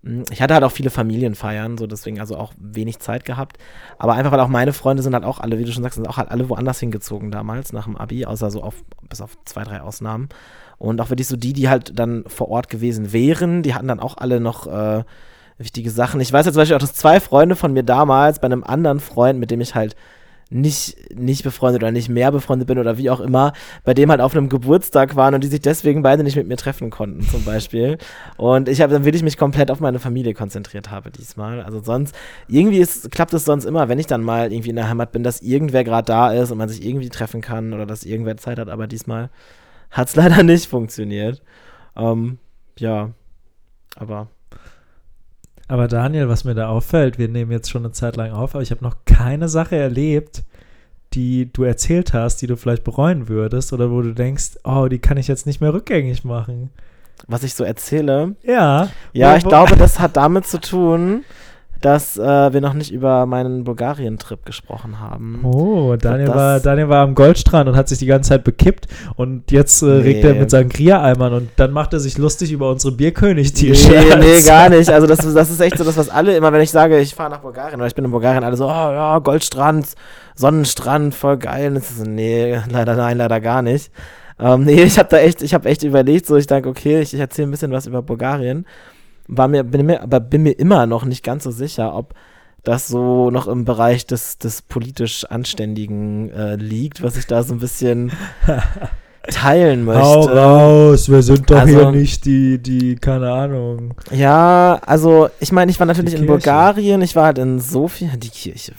[0.04, 3.58] Hm, ich hatte halt auch viele Familienfeiern, so deswegen also auch wenig Zeit gehabt.
[3.98, 6.08] Aber einfach, weil auch meine Freunde sind halt auch alle, wie du schon sagst, sind
[6.08, 8.76] auch halt alle woanders hingezogen damals nach dem Abi, außer so auf,
[9.10, 10.30] bis auf zwei, drei Ausnahmen.
[10.78, 14.00] Und auch wirklich so die, die halt dann vor Ort gewesen wären, die hatten dann
[14.00, 15.04] auch alle noch äh,
[15.58, 16.20] wichtige Sachen.
[16.20, 19.00] Ich weiß jetzt zum Beispiel auch, dass zwei Freunde von mir damals bei einem anderen
[19.00, 19.96] Freund, mit dem ich halt
[20.50, 23.54] nicht, nicht befreundet oder nicht mehr befreundet bin oder wie auch immer,
[23.84, 26.56] bei dem halt auf einem Geburtstag waren und die sich deswegen beide nicht mit mir
[26.58, 27.98] treffen konnten, zum Beispiel.
[28.38, 31.62] Und ich habe dann wirklich mich komplett auf meine Familie konzentriert habe diesmal.
[31.62, 32.16] Also sonst,
[32.48, 35.24] irgendwie ist, klappt es sonst immer, wenn ich dann mal irgendwie in der Heimat bin,
[35.24, 38.60] dass irgendwer gerade da ist und man sich irgendwie treffen kann oder dass irgendwer Zeit
[38.60, 39.30] hat, aber diesmal
[39.90, 41.42] hat es leider nicht funktioniert.
[41.96, 42.38] Ähm,
[42.78, 43.12] ja,
[43.96, 44.28] aber
[45.68, 48.62] aber Daniel, was mir da auffällt, wir nehmen jetzt schon eine Zeit lang auf, aber
[48.62, 50.44] ich habe noch keine Sache erlebt,
[51.14, 55.00] die du erzählt hast, die du vielleicht bereuen würdest oder wo du denkst, oh, die
[55.00, 56.70] kann ich jetzt nicht mehr rückgängig machen.
[57.28, 58.36] Was ich so erzähle?
[58.44, 58.90] Ja.
[59.14, 61.24] Ja, ich glaube, das hat damit zu tun,
[61.82, 65.42] dass äh, wir noch nicht über meinen Bulgarien-Trip gesprochen haben.
[65.44, 69.52] Oh, Daniel war, Daniel war am Goldstrand und hat sich die ganze Zeit bekippt und
[69.52, 70.02] jetzt äh, nee.
[70.02, 74.16] regt er mit seinen Kria-Eimern und dann macht er sich lustig über unsere Bierkönig-T-Shirts.
[74.16, 74.90] Nee, nee, gar nicht.
[74.90, 77.30] Also das, das ist echt so das, was alle immer, wenn ich sage, ich fahre
[77.30, 79.88] nach Bulgarien oder ich bin in Bulgarien, alle so, oh ja, Goldstrand,
[80.36, 81.68] Sonnenstrand, voll geil.
[81.68, 83.92] Und das ist nee, leider nein, leider gar nicht.
[84.40, 87.14] Ähm, nee, ich habe da echt, ich habe echt überlegt, so ich denke, okay, ich,
[87.14, 88.66] ich erzähle ein bisschen was über Bulgarien
[89.28, 92.14] war mir, bin mir, aber bin mir immer noch nicht ganz so sicher, ob
[92.64, 97.54] das so noch im Bereich des, des politisch Anständigen äh, liegt, was ich da so
[97.54, 98.12] ein bisschen
[99.32, 100.02] teilen möchte.
[100.02, 103.94] Hau raus, wir sind doch also, hier nicht die, die, keine Ahnung.
[104.12, 108.30] Ja, also ich meine, ich war natürlich in Bulgarien, ich war halt in Sofia, die
[108.30, 108.74] Kirche.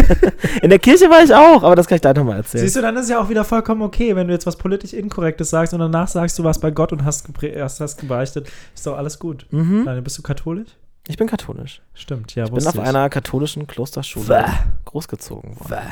[0.62, 2.64] in der Kirche war ich auch, aber das kann ich da nochmal erzählen.
[2.64, 5.50] Siehst du, dann ist ja auch wieder vollkommen okay, wenn du jetzt was politisch Inkorrektes
[5.50, 7.28] sagst und danach sagst du was bei Gott und hast,
[7.58, 9.46] hast, hast gebeichtet, ist doch alles gut.
[9.50, 9.84] Mhm.
[9.84, 10.68] Dann bist du katholisch?
[11.08, 11.82] Ich bin katholisch.
[11.94, 12.44] Stimmt, ja.
[12.44, 12.80] Ich bin auf ich.
[12.80, 14.44] einer katholischen Klosterschule Bäh.
[14.84, 15.68] großgezogen worden.
[15.68, 15.90] Bäh.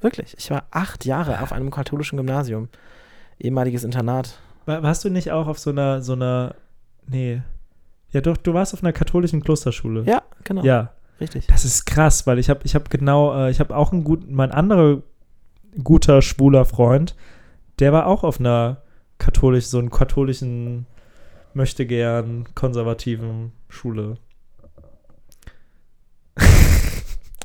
[0.00, 0.34] Wirklich.
[0.38, 1.42] Ich war acht Jahre Bäh.
[1.42, 2.68] auf einem katholischen Gymnasium
[3.38, 4.38] ehemaliges Internat.
[4.66, 6.54] Warst du nicht auch auf so einer, so einer,
[7.06, 7.42] nee.
[8.10, 10.02] Ja, doch, du warst auf einer katholischen Klosterschule.
[10.04, 10.62] Ja, genau.
[10.62, 10.92] Ja.
[11.20, 11.46] Richtig.
[11.48, 14.32] Das ist krass, weil ich habe ich hab genau, äh, ich habe auch einen guten,
[14.34, 15.02] mein anderer
[15.82, 17.16] guter schwuler Freund,
[17.78, 18.82] der war auch auf einer
[19.18, 20.86] katholischen, so einen katholischen,
[21.54, 24.16] möchte gern konservativen Schule.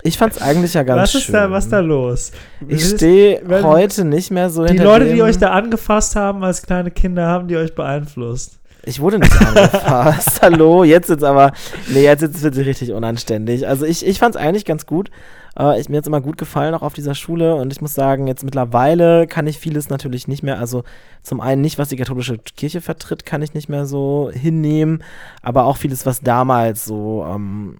[0.04, 1.22] Ich fand's eigentlich ja ganz was schön.
[1.22, 2.32] Ist da, was ist da los?
[2.68, 6.92] Ich stehe heute nicht mehr so Die Leute, die euch da angefasst haben als kleine
[6.92, 8.60] Kinder, haben die euch beeinflusst.
[8.86, 10.40] Ich wurde nicht angefasst.
[10.42, 11.54] Hallo, jetzt ist aber.
[11.88, 13.66] Nee, jetzt wird es richtig unanständig.
[13.66, 15.10] Also ich, ich fand es eigentlich ganz gut.
[15.58, 17.56] Äh, ich, mir es immer gut gefallen, auch auf dieser Schule.
[17.56, 20.60] Und ich muss sagen, jetzt mittlerweile kann ich vieles natürlich nicht mehr.
[20.60, 20.84] Also
[21.22, 25.02] zum einen nicht, was die katholische Kirche vertritt, kann ich nicht mehr so hinnehmen.
[25.42, 27.26] Aber auch vieles, was damals so.
[27.26, 27.78] Ähm,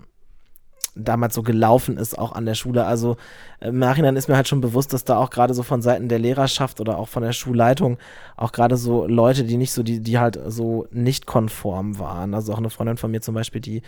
[0.96, 2.86] damals so gelaufen ist, auch an der Schule.
[2.86, 3.18] Also
[3.60, 6.20] im Nachhinein ist mir halt schon bewusst, dass da auch gerade so von Seiten der
[6.20, 7.98] Lehrerschaft oder auch von der Schulleitung
[8.36, 12.34] auch gerade so Leute, die nicht so, die, die halt so nicht konform waren.
[12.34, 13.82] Also auch eine Freundin von mir zum Beispiel, die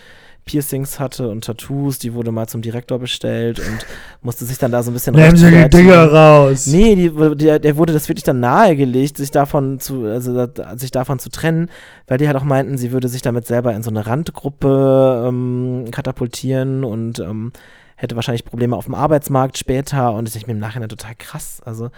[0.46, 3.86] Piercings hatte und Tattoos, die wurde mal zum Direktor bestellt und
[4.22, 6.68] musste sich dann da so ein bisschen Nehmen Sie die Dinger raus!
[6.68, 11.18] Nee, die, die, der wurde das wirklich dann nahegelegt, sich davon zu, also sich davon
[11.18, 11.70] zu trennen,
[12.08, 15.86] weil die halt auch meinten, sie würde sich damit selber in so eine Randgruppe ähm,
[15.90, 17.52] katapultieren und ähm,
[17.96, 21.62] hätte wahrscheinlich Probleme auf dem Arbeitsmarkt später und das ist mir im Nachhinein total krass.
[21.64, 21.92] Also,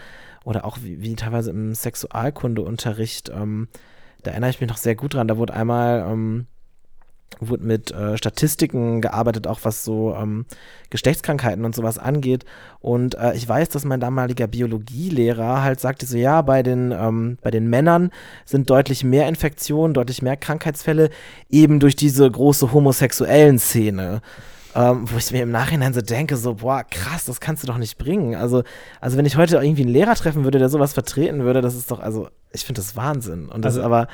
[0.44, 3.68] oder auch wie, wie teilweise im Sexualkundeunterricht, ähm,
[4.24, 5.28] da erinnere ich mich noch sehr gut dran.
[5.28, 6.48] Da wurde einmal ähm,
[7.40, 10.46] wurde mit äh, Statistiken gearbeitet, auch was so ähm,
[10.90, 12.46] Geschlechtskrankheiten und sowas angeht.
[12.80, 17.38] Und äh, ich weiß, dass mein damaliger Biologielehrer halt sagte so, ja, bei den, ähm,
[17.42, 18.12] bei den Männern
[18.46, 21.10] sind deutlich mehr Infektionen, deutlich mehr Krankheitsfälle,
[21.50, 24.22] eben durch diese große homosexuellen Szene.
[24.76, 27.78] Ähm, wo ich mir im Nachhinein so denke, so, boah, krass, das kannst du doch
[27.78, 28.36] nicht bringen.
[28.36, 28.64] Also,
[29.02, 31.90] also wenn ich heute irgendwie einen Lehrer treffen würde, der sowas vertreten würde, das ist
[31.90, 33.50] doch, also, ich finde das Wahnsinn.
[33.50, 34.08] Und das also, ist aber,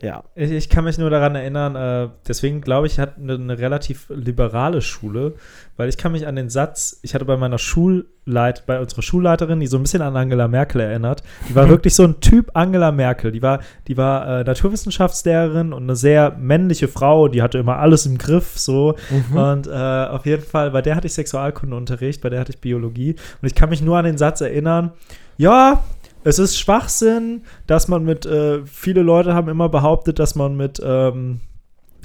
[0.00, 0.22] ja.
[0.36, 4.06] Ich, ich, kann mich nur daran erinnern, äh, deswegen glaube ich, hat eine, eine, relativ
[4.10, 5.34] liberale Schule,
[5.76, 9.58] weil ich kann mich an den Satz, ich hatte bei meiner Schulleit, bei unserer Schulleiterin,
[9.58, 12.92] die so ein bisschen an Angela Merkel erinnert, die war wirklich so ein Typ Angela
[12.92, 13.32] Merkel.
[13.32, 13.58] Die war,
[13.88, 18.56] die war äh, Naturwissenschaftslehrerin und eine sehr männliche Frau, die hatte immer alles im Griff,
[18.56, 18.94] so.
[19.10, 19.36] Mhm.
[19.36, 23.16] Und äh, auf jeden Fall, bei der hatte ich Sexualkundeunterricht, bei der hatte ich Biologie.
[23.42, 24.92] Und ich kann mich nur an den Satz erinnern,
[25.38, 25.84] ja,
[26.24, 30.80] es ist Schwachsinn, dass man mit, äh, viele Leute haben immer behauptet, dass man mit,
[30.84, 31.40] ähm,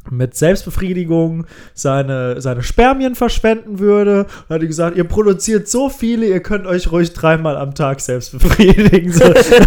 [0.10, 4.28] mit Selbstbefriedigung seine, seine Spermien verschwenden würde.
[4.48, 8.32] Und hat gesagt, ihr produziert so viele, ihr könnt euch ruhig dreimal am Tag selbst
[8.32, 9.14] befriedigen.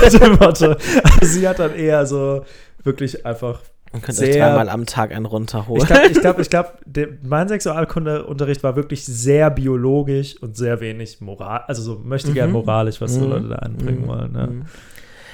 [0.08, 0.76] So, also
[1.22, 2.44] sie hat dann eher so
[2.84, 3.60] wirklich einfach
[3.96, 5.80] man könnte euch dreimal am Tag einen runterholen.
[5.80, 6.50] Ich glaube, ich glaub, ich
[6.94, 12.48] glaub, mein Sexualkundeunterricht war wirklich sehr biologisch und sehr wenig moral, also so möchte gern
[12.50, 12.56] mhm.
[12.56, 13.20] moralisch, was mhm.
[13.20, 14.08] so Leute da anbringen mhm.
[14.08, 14.32] wollen.
[14.32, 14.66] Ne?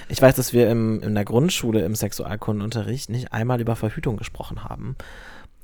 [0.08, 4.62] Ich weiß, dass wir im, in der Grundschule im Sexualkundenunterricht nicht einmal über Verhütung gesprochen
[4.62, 4.94] haben.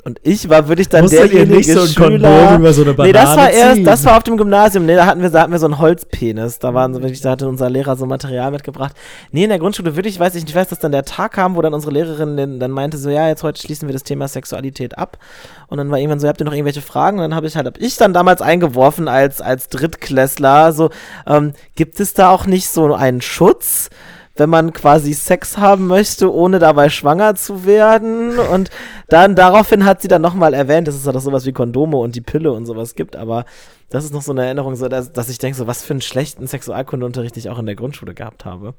[0.09, 2.57] Und ich war wirklich dann Musstet derjenige nicht so ein Schüler.
[2.57, 3.85] über so eine Banane Nee, das war erst, ziehen.
[3.85, 4.87] das war auf dem Gymnasium.
[4.87, 6.59] Nee, da hatten wir, da hatten wir so einen Holzpenis.
[6.59, 8.93] Da waren so wirklich, da hatte unser Lehrer so Material mitgebracht.
[9.33, 11.57] Nee, in der Grundschule wirklich, weiß ich nicht, ich weiß, dass dann der Tag kam,
[11.57, 14.97] wo dann unsere Lehrerin dann meinte so, ja, jetzt heute schließen wir das Thema Sexualität
[14.97, 15.19] ab.
[15.67, 17.19] Und dann war irgendwann so, habt ihr noch irgendwelche Fragen?
[17.19, 20.89] Und dann habe ich halt, hab ich dann damals eingeworfen als, als Drittklässler, so,
[21.27, 23.91] ähm, gibt es da auch nicht so einen Schutz?
[24.39, 28.39] Wenn man quasi Sex haben möchte, ohne dabei schwanger zu werden.
[28.39, 28.71] Und
[29.09, 32.15] dann daraufhin hat sie dann nochmal erwähnt, dass es ja doch sowas wie Kondome und
[32.15, 33.17] die Pille und sowas gibt.
[33.17, 33.45] Aber
[33.91, 36.01] das ist noch so eine Erinnerung, so dass, dass ich denke, so was für einen
[36.01, 38.75] schlechten Sexualkundeunterricht ich auch in der Grundschule gehabt habe.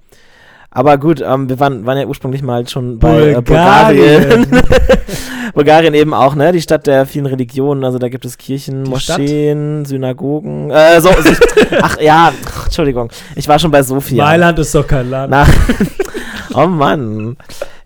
[0.72, 4.32] Aber gut, ähm, wir waren, waren ja ursprünglich mal schon bei Bulgarien.
[4.32, 4.62] Äh, Bulgarien.
[5.54, 6.52] Bulgarien eben auch, ne?
[6.52, 7.84] Die Stadt der vielen Religionen.
[7.84, 9.90] Also da gibt es Kirchen, die Moscheen, Stadt?
[9.90, 10.72] Synagogen.
[10.72, 11.32] Äh, so, so,
[11.82, 12.32] ach ja,
[12.66, 13.12] Entschuldigung.
[13.36, 14.24] Ich war schon bei Sofia.
[14.24, 15.32] Mailand ist doch kein Land.
[15.32, 15.46] Na,
[16.54, 17.38] oh Mann.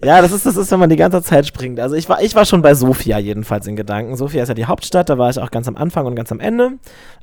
[0.03, 1.79] Ja, das ist, das ist, wenn man die ganze Zeit springt.
[1.79, 4.17] Also ich war, ich war schon bei Sofia jedenfalls in Gedanken.
[4.17, 6.41] Sofia ist ja die Hauptstadt, da war ich auch ganz am Anfang und ganz am
[6.41, 6.71] Ende.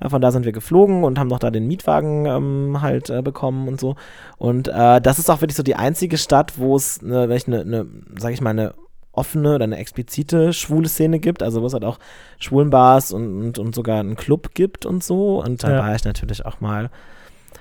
[0.08, 3.68] Von da sind wir geflogen und haben noch da den Mietwagen ähm, halt äh, bekommen
[3.68, 3.96] und so.
[4.38, 7.86] Und äh, das ist auch wirklich so die einzige Stadt, wo es eine, eine, eine,
[8.16, 8.72] sag ich mal, eine
[9.12, 11.98] offene oder eine explizite schwule Szene gibt, also wo es halt auch
[12.38, 15.42] Schwulenbars und, und, und sogar einen Club gibt und so.
[15.42, 15.78] Und da ja.
[15.78, 16.90] war ich natürlich auch mal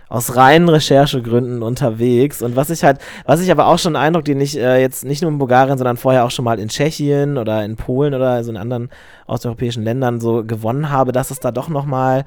[0.10, 2.42] aus reinen Recherchegründen unterwegs.
[2.42, 5.22] Und was ich halt, was ich aber auch schon Eindruck, den ich äh, jetzt nicht
[5.22, 8.52] nur in Bulgarien, sondern vorher auch schon mal in Tschechien oder in Polen oder also
[8.52, 8.90] in anderen
[9.28, 12.26] osteuropäischen Ländern so gewonnen habe, dass es da doch nochmal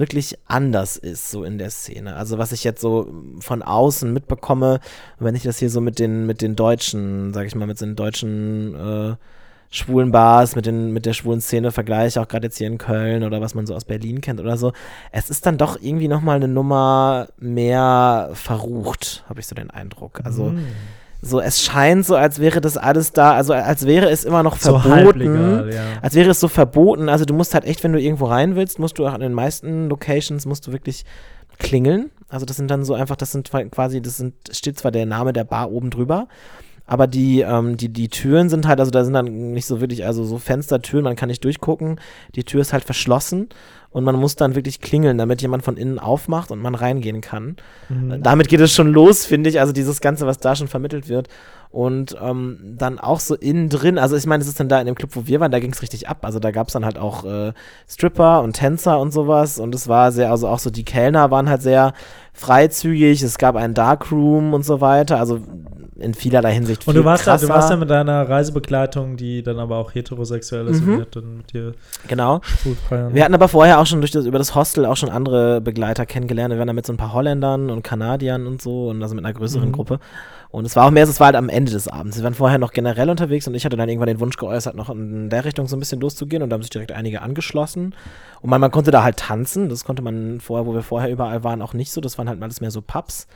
[0.00, 2.16] wirklich anders ist, so in der Szene.
[2.16, 4.80] Also was ich jetzt so von außen mitbekomme,
[5.18, 7.94] wenn ich das hier so mit den, mit den Deutschen, sag ich mal, mit den
[7.94, 9.16] deutschen äh,
[9.70, 13.22] schwulen Bars, mit, den, mit der schwulen Szene vergleiche, auch gerade jetzt hier in Köln
[13.22, 14.72] oder was man so aus Berlin kennt oder so,
[15.12, 20.22] es ist dann doch irgendwie nochmal eine Nummer mehr verrucht, habe ich so den Eindruck.
[20.24, 20.66] Also mm.
[21.22, 24.56] So, es scheint so, als wäre das alles da, also als wäre es immer noch
[24.56, 25.70] so verboten.
[25.70, 25.82] Ja.
[26.00, 27.08] Als wäre es so verboten.
[27.08, 29.34] Also du musst halt echt, wenn du irgendwo rein willst, musst du auch in den
[29.34, 31.04] meisten Locations, musst du wirklich
[31.58, 32.10] klingeln.
[32.30, 35.32] Also das sind dann so einfach, das sind quasi, das sind, steht zwar der Name
[35.32, 36.26] der Bar oben drüber,
[36.86, 40.06] aber die, ähm, die, die Türen sind halt, also da sind dann nicht so wirklich,
[40.06, 42.00] also so Fenstertüren, man kann nicht durchgucken.
[42.34, 43.48] Die Tür ist halt verschlossen
[43.90, 47.56] und man muss dann wirklich klingeln, damit jemand von innen aufmacht und man reingehen kann.
[47.88, 48.22] Mhm.
[48.22, 51.28] Damit geht es schon los, finde ich, also dieses Ganze, was da schon vermittelt wird.
[51.72, 54.86] Und ähm, dann auch so innen drin, also ich meine, es ist dann da in
[54.86, 56.18] dem Club, wo wir waren, da ging es richtig ab.
[56.22, 57.52] Also da gab es dann halt auch äh,
[57.88, 59.60] Stripper und Tänzer und sowas.
[59.60, 61.92] Und es war sehr, also auch so die Kellner waren halt sehr
[62.32, 63.22] freizügig.
[63.22, 65.18] Es gab einen Darkroom und so weiter.
[65.18, 65.42] Also
[66.00, 69.58] in vielerlei Hinsicht Und du warst, da, du warst ja mit deiner Reisebegleitung, die dann
[69.58, 70.98] aber auch heterosexuell ist mhm.
[70.98, 71.72] und dann mit dir
[72.08, 72.40] Genau.
[73.12, 76.06] Wir hatten aber vorher auch schon durch das, über das Hostel auch schon andere Begleiter
[76.06, 76.52] kennengelernt.
[76.52, 79.24] Wir waren da mit so ein paar Holländern und Kanadiern und so und also mit
[79.24, 79.72] einer größeren mhm.
[79.72, 80.00] Gruppe.
[80.50, 82.16] Und es war auch mehr, es war halt am Ende des Abends.
[82.16, 84.90] Wir waren vorher noch generell unterwegs und ich hatte dann irgendwann den Wunsch geäußert, noch
[84.90, 87.94] in der Richtung so ein bisschen loszugehen und da haben sich direkt einige angeschlossen.
[88.40, 89.68] Und man, man konnte da halt tanzen.
[89.68, 92.00] Das konnte man vorher, wo wir vorher überall waren, auch nicht so.
[92.00, 93.28] Das waren halt alles mehr so Pubs.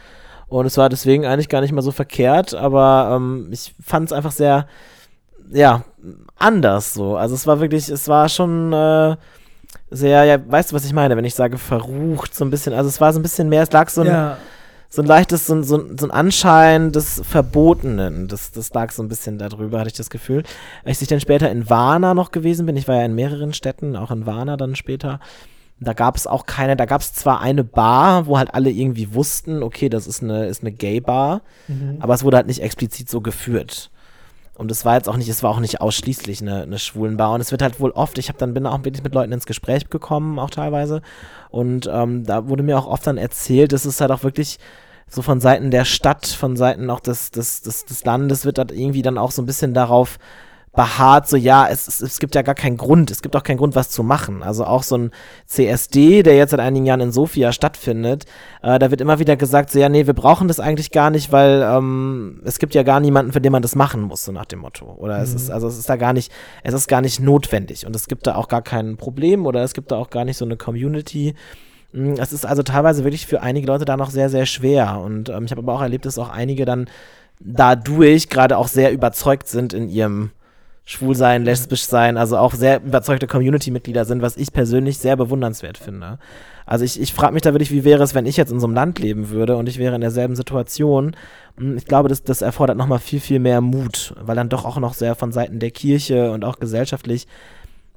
[0.48, 4.12] Und es war deswegen eigentlich gar nicht mal so verkehrt, aber ähm, ich fand es
[4.12, 4.66] einfach sehr,
[5.52, 5.84] ja,
[6.36, 7.16] anders so.
[7.16, 9.16] Also es war wirklich, es war schon äh,
[9.90, 12.74] sehr, ja, weißt du, was ich meine, wenn ich sage verrucht, so ein bisschen.
[12.74, 14.36] Also es war so ein bisschen mehr, es lag so ein, ja.
[14.88, 18.28] So ein leichtes, so, so, so ein Anschein des Verbotenen.
[18.28, 20.44] Das, das lag so ein bisschen darüber, hatte ich das Gefühl.
[20.84, 23.96] Als ich dann später in Varna noch gewesen bin, ich war ja in mehreren Städten,
[23.96, 25.20] auch in Varna dann später,
[25.80, 29.14] da gab es auch keine, da gab es zwar eine Bar, wo halt alle irgendwie
[29.14, 31.96] wussten, okay, das ist eine, ist eine Gay-Bar, mhm.
[32.00, 33.90] aber es wurde halt nicht explizit so geführt.
[34.56, 37.32] Und es war jetzt auch nicht, es war auch nicht ausschließlich eine, eine schwulen Bar.
[37.32, 39.46] Und es wird halt wohl oft, ich habe dann bin auch wirklich mit Leuten ins
[39.46, 41.02] Gespräch gekommen, auch teilweise.
[41.54, 44.58] Und ähm, da wurde mir auch oft dann erzählt, dass es halt auch wirklich
[45.08, 48.72] so von Seiten der Stadt, von Seiten auch des, des, des, des Landes wird halt
[48.72, 50.18] irgendwie dann auch so ein bisschen darauf
[50.74, 53.58] beharrt, so ja, es, es, es gibt ja gar keinen Grund, es gibt auch keinen
[53.58, 54.42] Grund, was zu machen.
[54.42, 55.10] Also auch so ein
[55.46, 58.24] CSD, der jetzt seit einigen Jahren in Sofia stattfindet,
[58.62, 61.30] äh, da wird immer wieder gesagt, so ja, nee, wir brauchen das eigentlich gar nicht,
[61.30, 64.46] weil ähm, es gibt ja gar niemanden, für den man das machen muss, so nach
[64.46, 64.86] dem Motto.
[64.86, 65.22] Oder mhm.
[65.22, 66.32] es ist, also es ist da gar nicht,
[66.64, 69.74] es ist gar nicht notwendig und es gibt da auch gar kein Problem oder es
[69.74, 71.34] gibt da auch gar nicht so eine Community.
[71.92, 75.00] Hm, es ist also teilweise wirklich für einige Leute da noch sehr, sehr schwer.
[75.00, 76.86] Und ähm, ich habe aber auch erlebt, dass auch einige dann
[77.38, 80.30] dadurch gerade auch sehr überzeugt sind in ihrem
[80.84, 85.78] schwul sein, lesbisch sein, also auch sehr überzeugte Community-Mitglieder sind, was ich persönlich sehr bewundernswert
[85.78, 86.18] finde.
[86.66, 88.66] Also ich, ich frage mich da wirklich, wie wäre es, wenn ich jetzt in so
[88.66, 91.16] einem Land leben würde und ich wäre in derselben Situation.
[91.56, 94.78] Hm, ich glaube, das, das erfordert nochmal viel, viel mehr Mut, weil dann doch auch
[94.78, 97.26] noch sehr von Seiten der Kirche und auch gesellschaftlich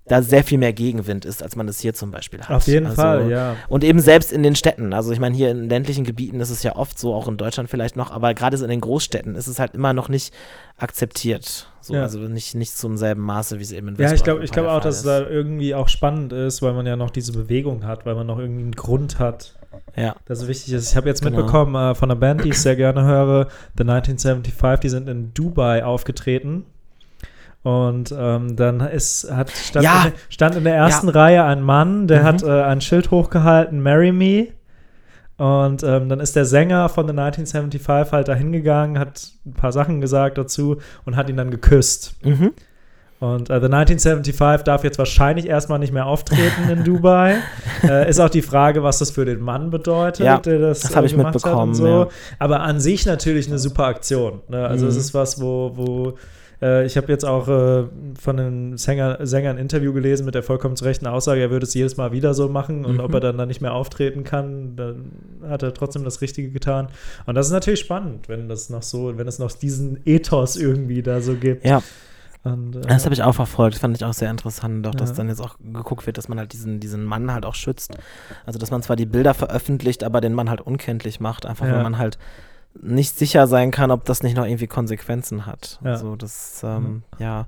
[0.07, 2.49] da sehr viel mehr Gegenwind ist, als man es hier zum Beispiel hat.
[2.49, 3.55] Auf jeden also, Fall, ja.
[3.67, 4.93] Und eben selbst in den Städten.
[4.93, 7.69] Also ich meine, hier in ländlichen Gebieten ist es ja oft so, auch in Deutschland
[7.69, 10.33] vielleicht noch, aber gerade so in den Großstädten ist es halt immer noch nicht
[10.77, 11.69] akzeptiert.
[11.81, 12.03] So, ja.
[12.03, 14.67] Also nicht, nicht zum selben Maße, wie es eben in Ja, ich glaube ich glaub
[14.67, 18.05] auch, dass es da irgendwie auch spannend ist, weil man ja noch diese Bewegung hat,
[18.05, 19.55] weil man noch irgendwie einen Grund hat.
[19.95, 20.15] Ja.
[20.25, 20.91] Das wichtig ist.
[20.91, 21.37] Ich habe jetzt genau.
[21.37, 25.33] mitbekommen äh, von einer Band, die ich sehr gerne höre, The 1975, die sind in
[25.33, 26.65] Dubai aufgetreten
[27.67, 30.05] und ähm, dann ist, hat, stand, ja.
[30.05, 31.13] in, stand in der ersten ja.
[31.13, 32.25] Reihe ein Mann, der mhm.
[32.25, 34.47] hat äh, ein Schild hochgehalten, Marry Me.
[35.35, 39.73] Und ähm, dann ist der Sänger von The 1975 halt da hingegangen, hat ein paar
[39.73, 42.15] Sachen gesagt dazu und hat ihn dann geküsst.
[42.23, 42.53] Mhm.
[43.19, 47.35] Und äh, The 1975 darf jetzt wahrscheinlich erstmal nicht mehr auftreten in Dubai.
[47.83, 50.95] äh, ist auch die Frage, was das für den Mann bedeutet, ja, der das, das
[50.95, 51.75] habe äh, ich mitbekommen.
[51.75, 51.85] So.
[51.85, 52.07] Ja.
[52.39, 54.39] Aber an sich natürlich eine super Aktion.
[54.47, 54.65] Ne?
[54.65, 54.91] Also mhm.
[54.91, 56.17] es ist was, wo, wo
[56.61, 57.85] Äh, ich habe jetzt auch äh,
[58.19, 61.65] von einem Sänger, Sänger ein Interview gelesen mit der vollkommen zu rechten Aussage, er würde
[61.65, 62.99] es jedes Mal wieder so machen und mhm.
[63.01, 65.11] ob er dann, dann nicht mehr auftreten kann, dann
[65.47, 66.87] hat er trotzdem das Richtige getan.
[67.25, 71.01] Und das ist natürlich spannend, wenn das noch so, wenn es noch diesen Ethos irgendwie
[71.01, 71.65] da so gibt.
[71.65, 71.81] Ja.
[72.43, 75.13] Und, äh, das habe ich auch verfolgt, das fand ich auch sehr interessant, auch dass
[75.13, 77.97] dann jetzt auch geguckt wird, dass man halt diesen, diesen Mann halt auch schützt.
[78.45, 81.73] Also dass man zwar die Bilder veröffentlicht, aber den Mann halt unkenntlich macht, einfach ja.
[81.73, 82.17] weil man halt
[82.73, 85.79] nicht sicher sein kann, ob das nicht noch irgendwie Konsequenzen hat.
[85.83, 85.91] Ja.
[85.91, 87.03] Also das, ähm, mhm.
[87.19, 87.45] ja.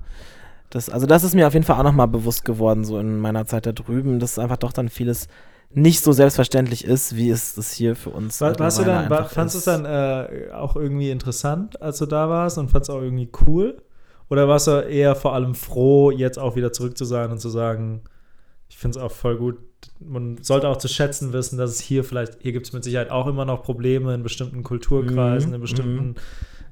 [0.70, 3.46] Das, also das ist mir auf jeden Fall auch nochmal bewusst geworden, so in meiner
[3.46, 5.26] Zeit da drüben, dass einfach doch dann vieles
[5.72, 9.24] nicht so selbstverständlich ist, wie es das hier für uns war, warst du dann, war,
[9.28, 12.96] Fandest du es dann äh, auch irgendwie interessant, als du da warst und fandest es
[12.96, 13.82] auch irgendwie cool?
[14.28, 17.48] Oder warst du eher vor allem froh, jetzt auch wieder zurück zu sein und zu
[17.48, 18.02] sagen,
[18.68, 19.58] ich finde es auch voll gut.
[20.00, 23.10] Man sollte auch zu schätzen wissen, dass es hier vielleicht, hier gibt es mit Sicherheit
[23.10, 25.54] auch immer noch Probleme in bestimmten Kulturkreisen, mhm.
[25.56, 26.14] in bestimmten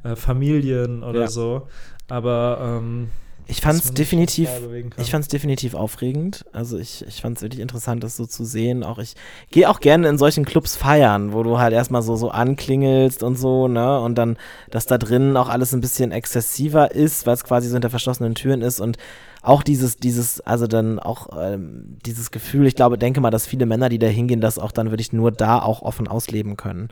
[0.02, 0.10] mhm.
[0.10, 1.28] äh, Familien oder ja.
[1.28, 1.68] so.
[2.08, 3.10] Aber ähm,
[3.50, 4.50] ich fand es definitiv,
[4.98, 6.44] ich fand definitiv aufregend.
[6.52, 8.84] Also ich, ich fand es wirklich interessant, das so zu sehen.
[8.84, 9.14] Auch ich
[9.50, 13.38] gehe auch gerne in solchen Clubs feiern, wo du halt erstmal so, so anklingelst und
[13.38, 14.00] so, ne?
[14.00, 14.36] Und dann,
[14.70, 18.34] dass da drin auch alles ein bisschen exzessiver ist, weil es quasi so hinter verschlossenen
[18.34, 18.98] Türen ist und
[19.40, 23.64] auch dieses, dieses, also dann auch ähm, dieses Gefühl, ich glaube, denke mal, dass viele
[23.64, 26.88] Männer, die da hingehen, das auch dann wirklich nur da auch offen ausleben können.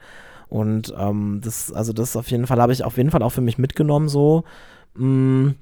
[0.49, 3.43] Und ähm, das, also das auf jeden Fall habe ich auf jeden Fall auch für
[3.43, 4.45] mich mitgenommen so.
[4.95, 5.55] Mh, mm,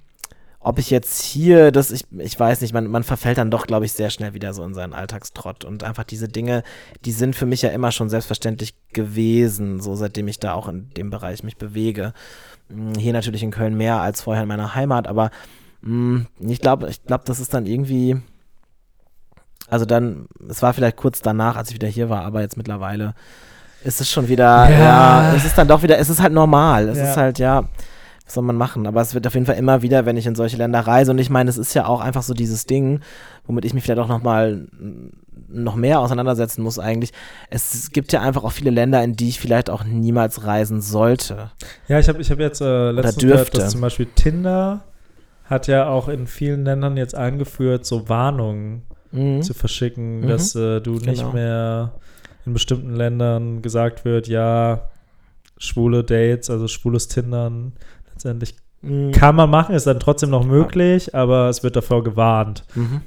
[0.64, 3.84] ob ich jetzt hier, das, ich, ich weiß nicht, man, man verfällt dann doch, glaube
[3.84, 5.62] ich, sehr schnell wieder so in seinen Alltagstrott.
[5.62, 6.62] Und einfach diese Dinge,
[7.04, 10.88] die sind für mich ja immer schon selbstverständlich gewesen, so seitdem ich da auch in
[10.96, 12.14] dem Bereich mich bewege.
[12.70, 15.30] Hm, hier natürlich in Köln mehr als vorher in meiner Heimat, aber
[15.82, 18.16] mh, hm, ich glaube, ich glaube, das ist dann irgendwie.
[19.68, 23.14] Also dann, es war vielleicht kurz danach, als ich wieder hier war, aber jetzt mittlerweile
[23.82, 26.88] ist es schon wieder, ja, ja es ist dann doch wieder, es ist halt normal.
[26.88, 27.10] Es ja.
[27.10, 27.68] ist halt, ja
[28.24, 28.86] was soll man machen?
[28.86, 31.10] Aber es wird auf jeden Fall immer wieder, wenn ich in solche Länder reise.
[31.10, 33.00] Und ich meine, es ist ja auch einfach so dieses Ding,
[33.46, 34.66] womit ich mich vielleicht auch noch mal
[35.48, 37.12] noch mehr auseinandersetzen muss eigentlich.
[37.50, 41.50] Es gibt ja einfach auch viele Länder, in die ich vielleicht auch niemals reisen sollte.
[41.86, 44.84] Ja, ich habe ich hab jetzt äh, letztens gehört, dass zum Beispiel Tinder
[45.44, 48.82] hat ja auch in vielen Ländern jetzt eingeführt, so Warnungen
[49.12, 49.42] mhm.
[49.42, 50.28] zu verschicken, mhm.
[50.28, 51.10] dass äh, du genau.
[51.10, 51.92] nicht mehr
[52.46, 54.88] in bestimmten Ländern gesagt wird, ja,
[55.58, 57.72] schwule Dates, also schwules Tindern
[58.24, 59.12] letztendlich mhm.
[59.12, 61.20] kann man machen, ist dann trotzdem noch möglich, ja.
[61.20, 62.64] aber es wird davor gewarnt.
[62.74, 63.02] Mhm.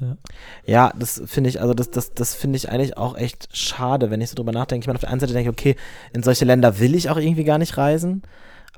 [0.00, 0.16] Ja.
[0.64, 0.92] ja.
[0.98, 4.30] das finde ich, also das, das, das finde ich eigentlich auch echt schade, wenn ich
[4.30, 4.84] so drüber nachdenke.
[4.84, 5.76] Ich meine, auf der einen Seite denke ich, okay,
[6.12, 8.22] in solche Länder will ich auch irgendwie gar nicht reisen.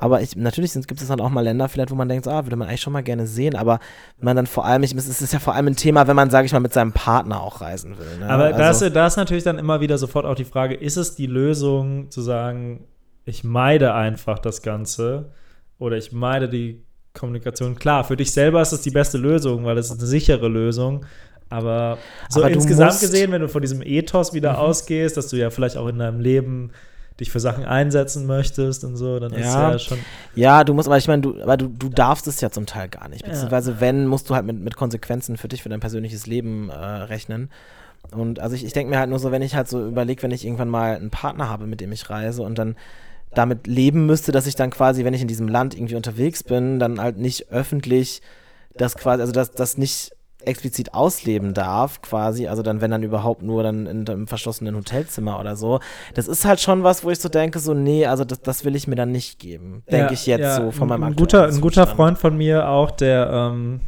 [0.00, 2.54] Aber ich, natürlich gibt es dann auch mal Länder, vielleicht, wo man denkt, ah, würde
[2.54, 3.81] man eigentlich schon mal gerne sehen, aber
[4.20, 6.46] man dann vor allem, ich, es ist ja vor allem ein Thema, wenn man, sage
[6.46, 8.18] ich mal, mit seinem Partner auch reisen will.
[8.20, 8.31] Ne?
[8.31, 10.96] Aber also, da, ist, da ist natürlich dann immer wieder sofort auch die Frage, ist
[10.96, 12.87] es die Lösung zu sagen,
[13.28, 15.33] ich meide einfach das Ganze
[15.79, 17.75] oder ich meide die Kommunikation.
[17.77, 21.05] Klar, für dich selber ist es die beste Lösung, weil es ist eine sichere Lösung.
[21.51, 24.59] Aber so aber insgesamt gesehen, wenn du von diesem Ethos wieder mhm.
[24.59, 26.73] ausgehst, dass du ja vielleicht auch in deinem Leben
[27.19, 29.38] dich für Sachen einsetzen möchtest und so, dann ja.
[29.38, 29.99] ist ja schon.
[30.35, 32.88] Ja, du musst, aber ich meine, du, aber du, du darfst es ja zum Teil
[32.88, 33.25] gar nicht.
[33.25, 33.81] Beziehungsweise, ja.
[33.81, 37.51] wenn, musst du halt mit, mit Konsequenzen für dich, für dein persönliches Leben äh, rechnen.
[38.12, 40.31] Und also ich, ich denke mir halt nur so, wenn ich halt so überlege, wenn
[40.31, 42.77] ich irgendwann mal einen Partner habe, mit dem ich reise und dann
[43.35, 46.79] damit leben müsste, dass ich dann quasi, wenn ich in diesem Land irgendwie unterwegs bin,
[46.79, 48.23] dann halt nicht öffentlich
[48.77, 50.12] das quasi, also das, das nicht
[50.45, 55.41] explizit ausleben darf, quasi, also dann, wenn dann überhaupt nur dann in einem verschlossenen Hotelzimmer
[55.41, 55.81] oder so.
[56.14, 58.77] Das ist halt schon was, wo ich so denke, so, nee, also das, das will
[58.77, 61.47] ich mir dann nicht geben, denke ja, ich jetzt ja, so von meinem ein guter,
[61.47, 63.81] ein guter Freund von mir auch, der, ähm,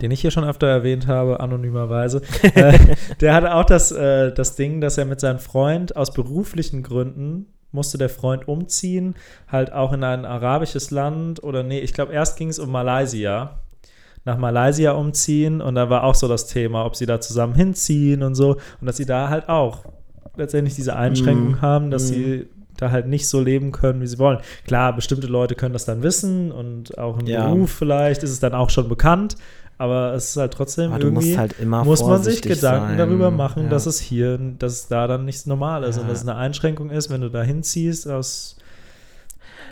[0.00, 2.22] den ich hier schon öfter erwähnt habe, anonymerweise,
[2.54, 2.78] äh,
[3.20, 7.46] der hatte auch das, äh, das Ding, dass er mit seinem Freund aus beruflichen Gründen
[7.72, 9.14] musste der Freund umziehen,
[9.50, 13.60] halt auch in ein arabisches Land oder nee, ich glaube, erst ging es um Malaysia.
[14.24, 18.22] Nach Malaysia umziehen und da war auch so das Thema, ob sie da zusammen hinziehen
[18.22, 19.84] und so und dass sie da halt auch
[20.36, 21.62] letztendlich diese Einschränkung mm.
[21.62, 22.06] haben, dass mm.
[22.06, 24.38] sie da halt nicht so leben können, wie sie wollen.
[24.66, 27.48] Klar, bestimmte Leute können das dann wissen und auch im ja.
[27.48, 29.36] Beruf vielleicht ist es dann auch schon bekannt,
[29.78, 32.98] aber es ist halt trotzdem aber irgendwie, halt muss man sich Gedanken sein.
[32.98, 33.68] darüber machen, ja.
[33.70, 36.02] dass es hier, dass es da dann nichts normal ist ja.
[36.02, 38.58] und dass es eine Einschränkung ist, wenn du da hinziehst aus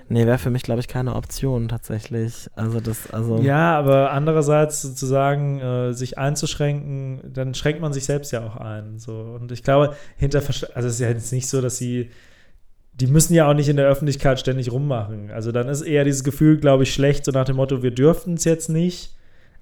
[0.09, 2.49] Nee, wäre für mich, glaube ich, keine Option tatsächlich.
[2.55, 3.39] Also das, also.
[3.39, 8.99] Ja, aber andererseits sozusagen äh, sich einzuschränken, dann schränkt man sich selbst ja auch ein.
[8.99, 9.13] So.
[9.41, 12.11] Und ich glaube, hinter also es ist ja jetzt nicht so, dass sie,
[12.93, 15.33] die müssen ja auch nicht in der Öffentlichkeit ständig rummachen.
[15.33, 18.35] Also dann ist eher dieses Gefühl, glaube ich, schlecht, so nach dem Motto, wir dürften
[18.35, 19.17] es jetzt nicht.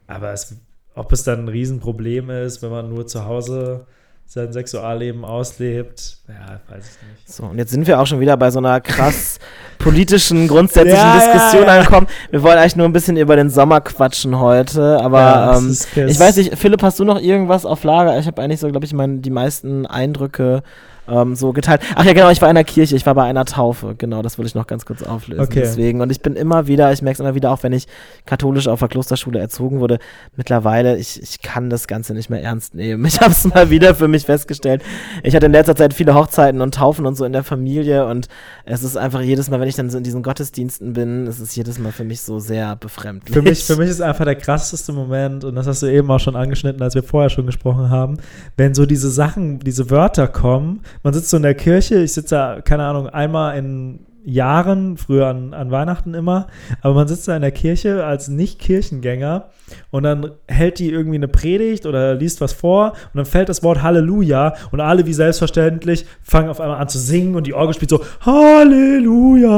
[0.07, 0.57] Aber es,
[0.95, 3.87] ob es dann ein Riesenproblem ist, wenn man nur zu Hause
[4.27, 6.19] sein Sexualleben auslebt.
[6.29, 7.33] Ja, weiß ich nicht.
[7.33, 9.39] So, und jetzt sind wir auch schon wieder bei so einer krass
[9.79, 11.79] politischen, grundsätzlichen ja, Diskussion ja, ja.
[11.81, 12.07] angekommen.
[12.31, 16.37] Wir wollen eigentlich nur ein bisschen über den Sommer quatschen heute, aber ähm, ich weiß
[16.37, 18.19] nicht, Philipp, hast du noch irgendwas auf Lager?
[18.19, 20.63] Ich habe eigentlich so, glaube ich, mein, die meisten Eindrücke
[21.09, 21.83] ähm, so geteilt.
[21.95, 24.39] Ach ja, genau, ich war in einer Kirche, ich war bei einer Taufe, genau, das
[24.39, 25.43] wollte ich noch ganz kurz auflösen.
[25.43, 25.61] Okay.
[25.61, 27.87] Deswegen, und ich bin immer wieder, ich merke es immer wieder, auch wenn ich
[28.27, 29.99] katholisch auf der Klosterschule erzogen wurde,
[30.37, 33.05] mittlerweile, ich, ich kann das Ganze nicht mehr ernst nehmen.
[33.05, 34.83] Ich habe es mal wieder für mich festgestellt.
[35.23, 38.29] Ich hatte in letzter Zeit viele Hochzeiten und Taufen und so in der Familie und
[38.65, 41.55] es ist einfach jedes Mal, wenn ich dann so in diesen Gottesdiensten bin, es ist
[41.55, 43.35] jedes Mal für mich so sehr befremdlich.
[43.35, 46.21] Für mich, für mich ist einfach der krasseste Moment, und das hast du eben auch
[46.21, 48.19] schon angeschnitten, als wir vorher schon gesprochen haben,
[48.57, 52.35] wenn so diese Sachen, diese Wörter kommen, man sitzt so in der Kirche, ich sitze
[52.35, 56.47] da, keine Ahnung, einmal in Jahren, früher an, an Weihnachten immer,
[56.81, 59.51] aber man sitzt da in der Kirche als Nicht-Kirchengänger
[59.91, 63.63] und dann hält die irgendwie eine Predigt oder liest was vor und dann fällt das
[63.63, 67.75] Wort Halleluja und alle wie selbstverständlich fangen auf einmal an zu singen und die Orgel
[67.75, 69.51] spielt so Halleluja,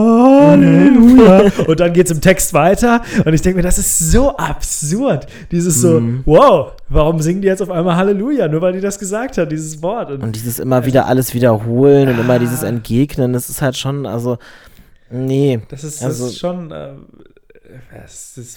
[0.51, 4.37] Halleluja und dann geht es im Text weiter und ich denke mir, das ist so
[4.37, 5.29] absurd.
[5.53, 6.23] Dieses so, mhm.
[6.25, 8.49] wow, warum singen die jetzt auf einmal Halleluja?
[8.49, 10.11] Nur weil die das gesagt hat, dieses Wort.
[10.11, 14.07] Und, und dieses immer wieder alles wiederholen und immer dieses Entgegnen, das ist halt schon,
[14.07, 14.39] also
[15.11, 15.61] Nee.
[15.69, 16.71] Das ist, das also, ist schon.
[16.71, 16.95] Äh,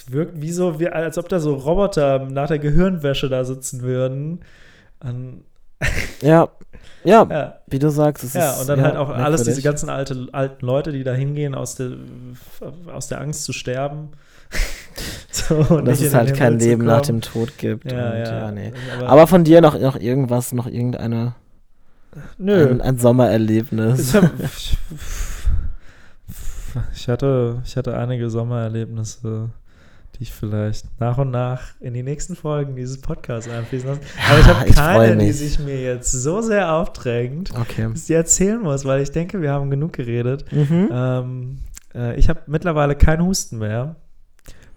[0.08, 4.40] wirkt wie so, wie, als ob da so Roboter nach der Gehirnwäsche da sitzen würden.
[5.00, 5.44] An
[6.20, 6.48] ja.
[7.04, 7.26] ja.
[7.30, 8.24] ja, wie du sagst.
[8.24, 11.04] Es ja, ist, und dann ja, halt auch alles diese ganzen alte, alten Leute, die
[11.04, 11.92] da hingehen, aus der,
[12.92, 14.10] aus der Angst zu sterben.
[15.30, 17.90] so, Dass es halt kein Leben nach dem Tod gibt.
[17.90, 18.50] Ja, und, ja.
[18.50, 18.72] nee.
[18.98, 21.34] Aber, Aber, von dir noch, noch irgendwas, noch irgendeine.
[22.38, 22.68] Nö.
[22.68, 24.16] Ein, ein Sommererlebnis.
[26.94, 29.50] Ich hatte, ich hatte einige Sommererlebnisse,
[30.16, 34.00] die ich vielleicht nach und nach in die nächsten Folgen dieses Podcasts einfließen lasse.
[34.28, 37.88] Aber ich habe keine, die sich mir jetzt so sehr aufdrängt, okay.
[37.92, 40.44] dass ich erzählen muss, weil ich denke, wir haben genug geredet.
[40.52, 40.88] Mhm.
[40.92, 41.58] Ähm,
[41.94, 43.96] äh, ich habe mittlerweile keinen Husten mehr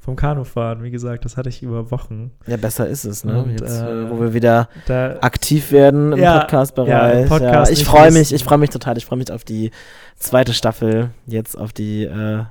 [0.04, 2.32] vom Kanufahren, wie gesagt, das hatte ich über Wochen.
[2.46, 3.42] Ja, besser ist es, ne?
[3.42, 7.22] Und, Jetzt, äh, wo wir wieder aktiv werden im ja, Podcast-Bereich.
[7.22, 8.98] Ja, Podcast ja, ich freue mich, ich freue mich total.
[8.98, 9.72] Ich freue mich auf die
[10.18, 12.44] zweite Staffel, jetzt auf die, äh,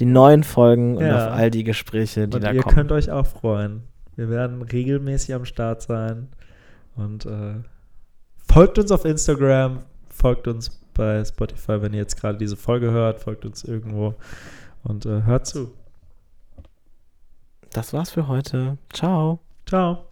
[0.00, 2.72] die neuen Folgen und auf all die Gespräche, die und da ihr kommen.
[2.72, 3.84] Ihr könnt euch auch freuen.
[4.16, 6.28] Wir werden regelmäßig am Start sein.
[6.94, 7.54] Und äh,
[8.52, 9.78] folgt uns auf Instagram,
[10.10, 14.14] folgt uns bei Spotify, wenn ihr jetzt gerade diese Folge hört, folgt uns irgendwo
[14.82, 15.72] und äh, hört zu
[17.76, 18.78] das war's für heute.
[18.92, 19.40] Ciao.
[19.66, 20.06] Ciao.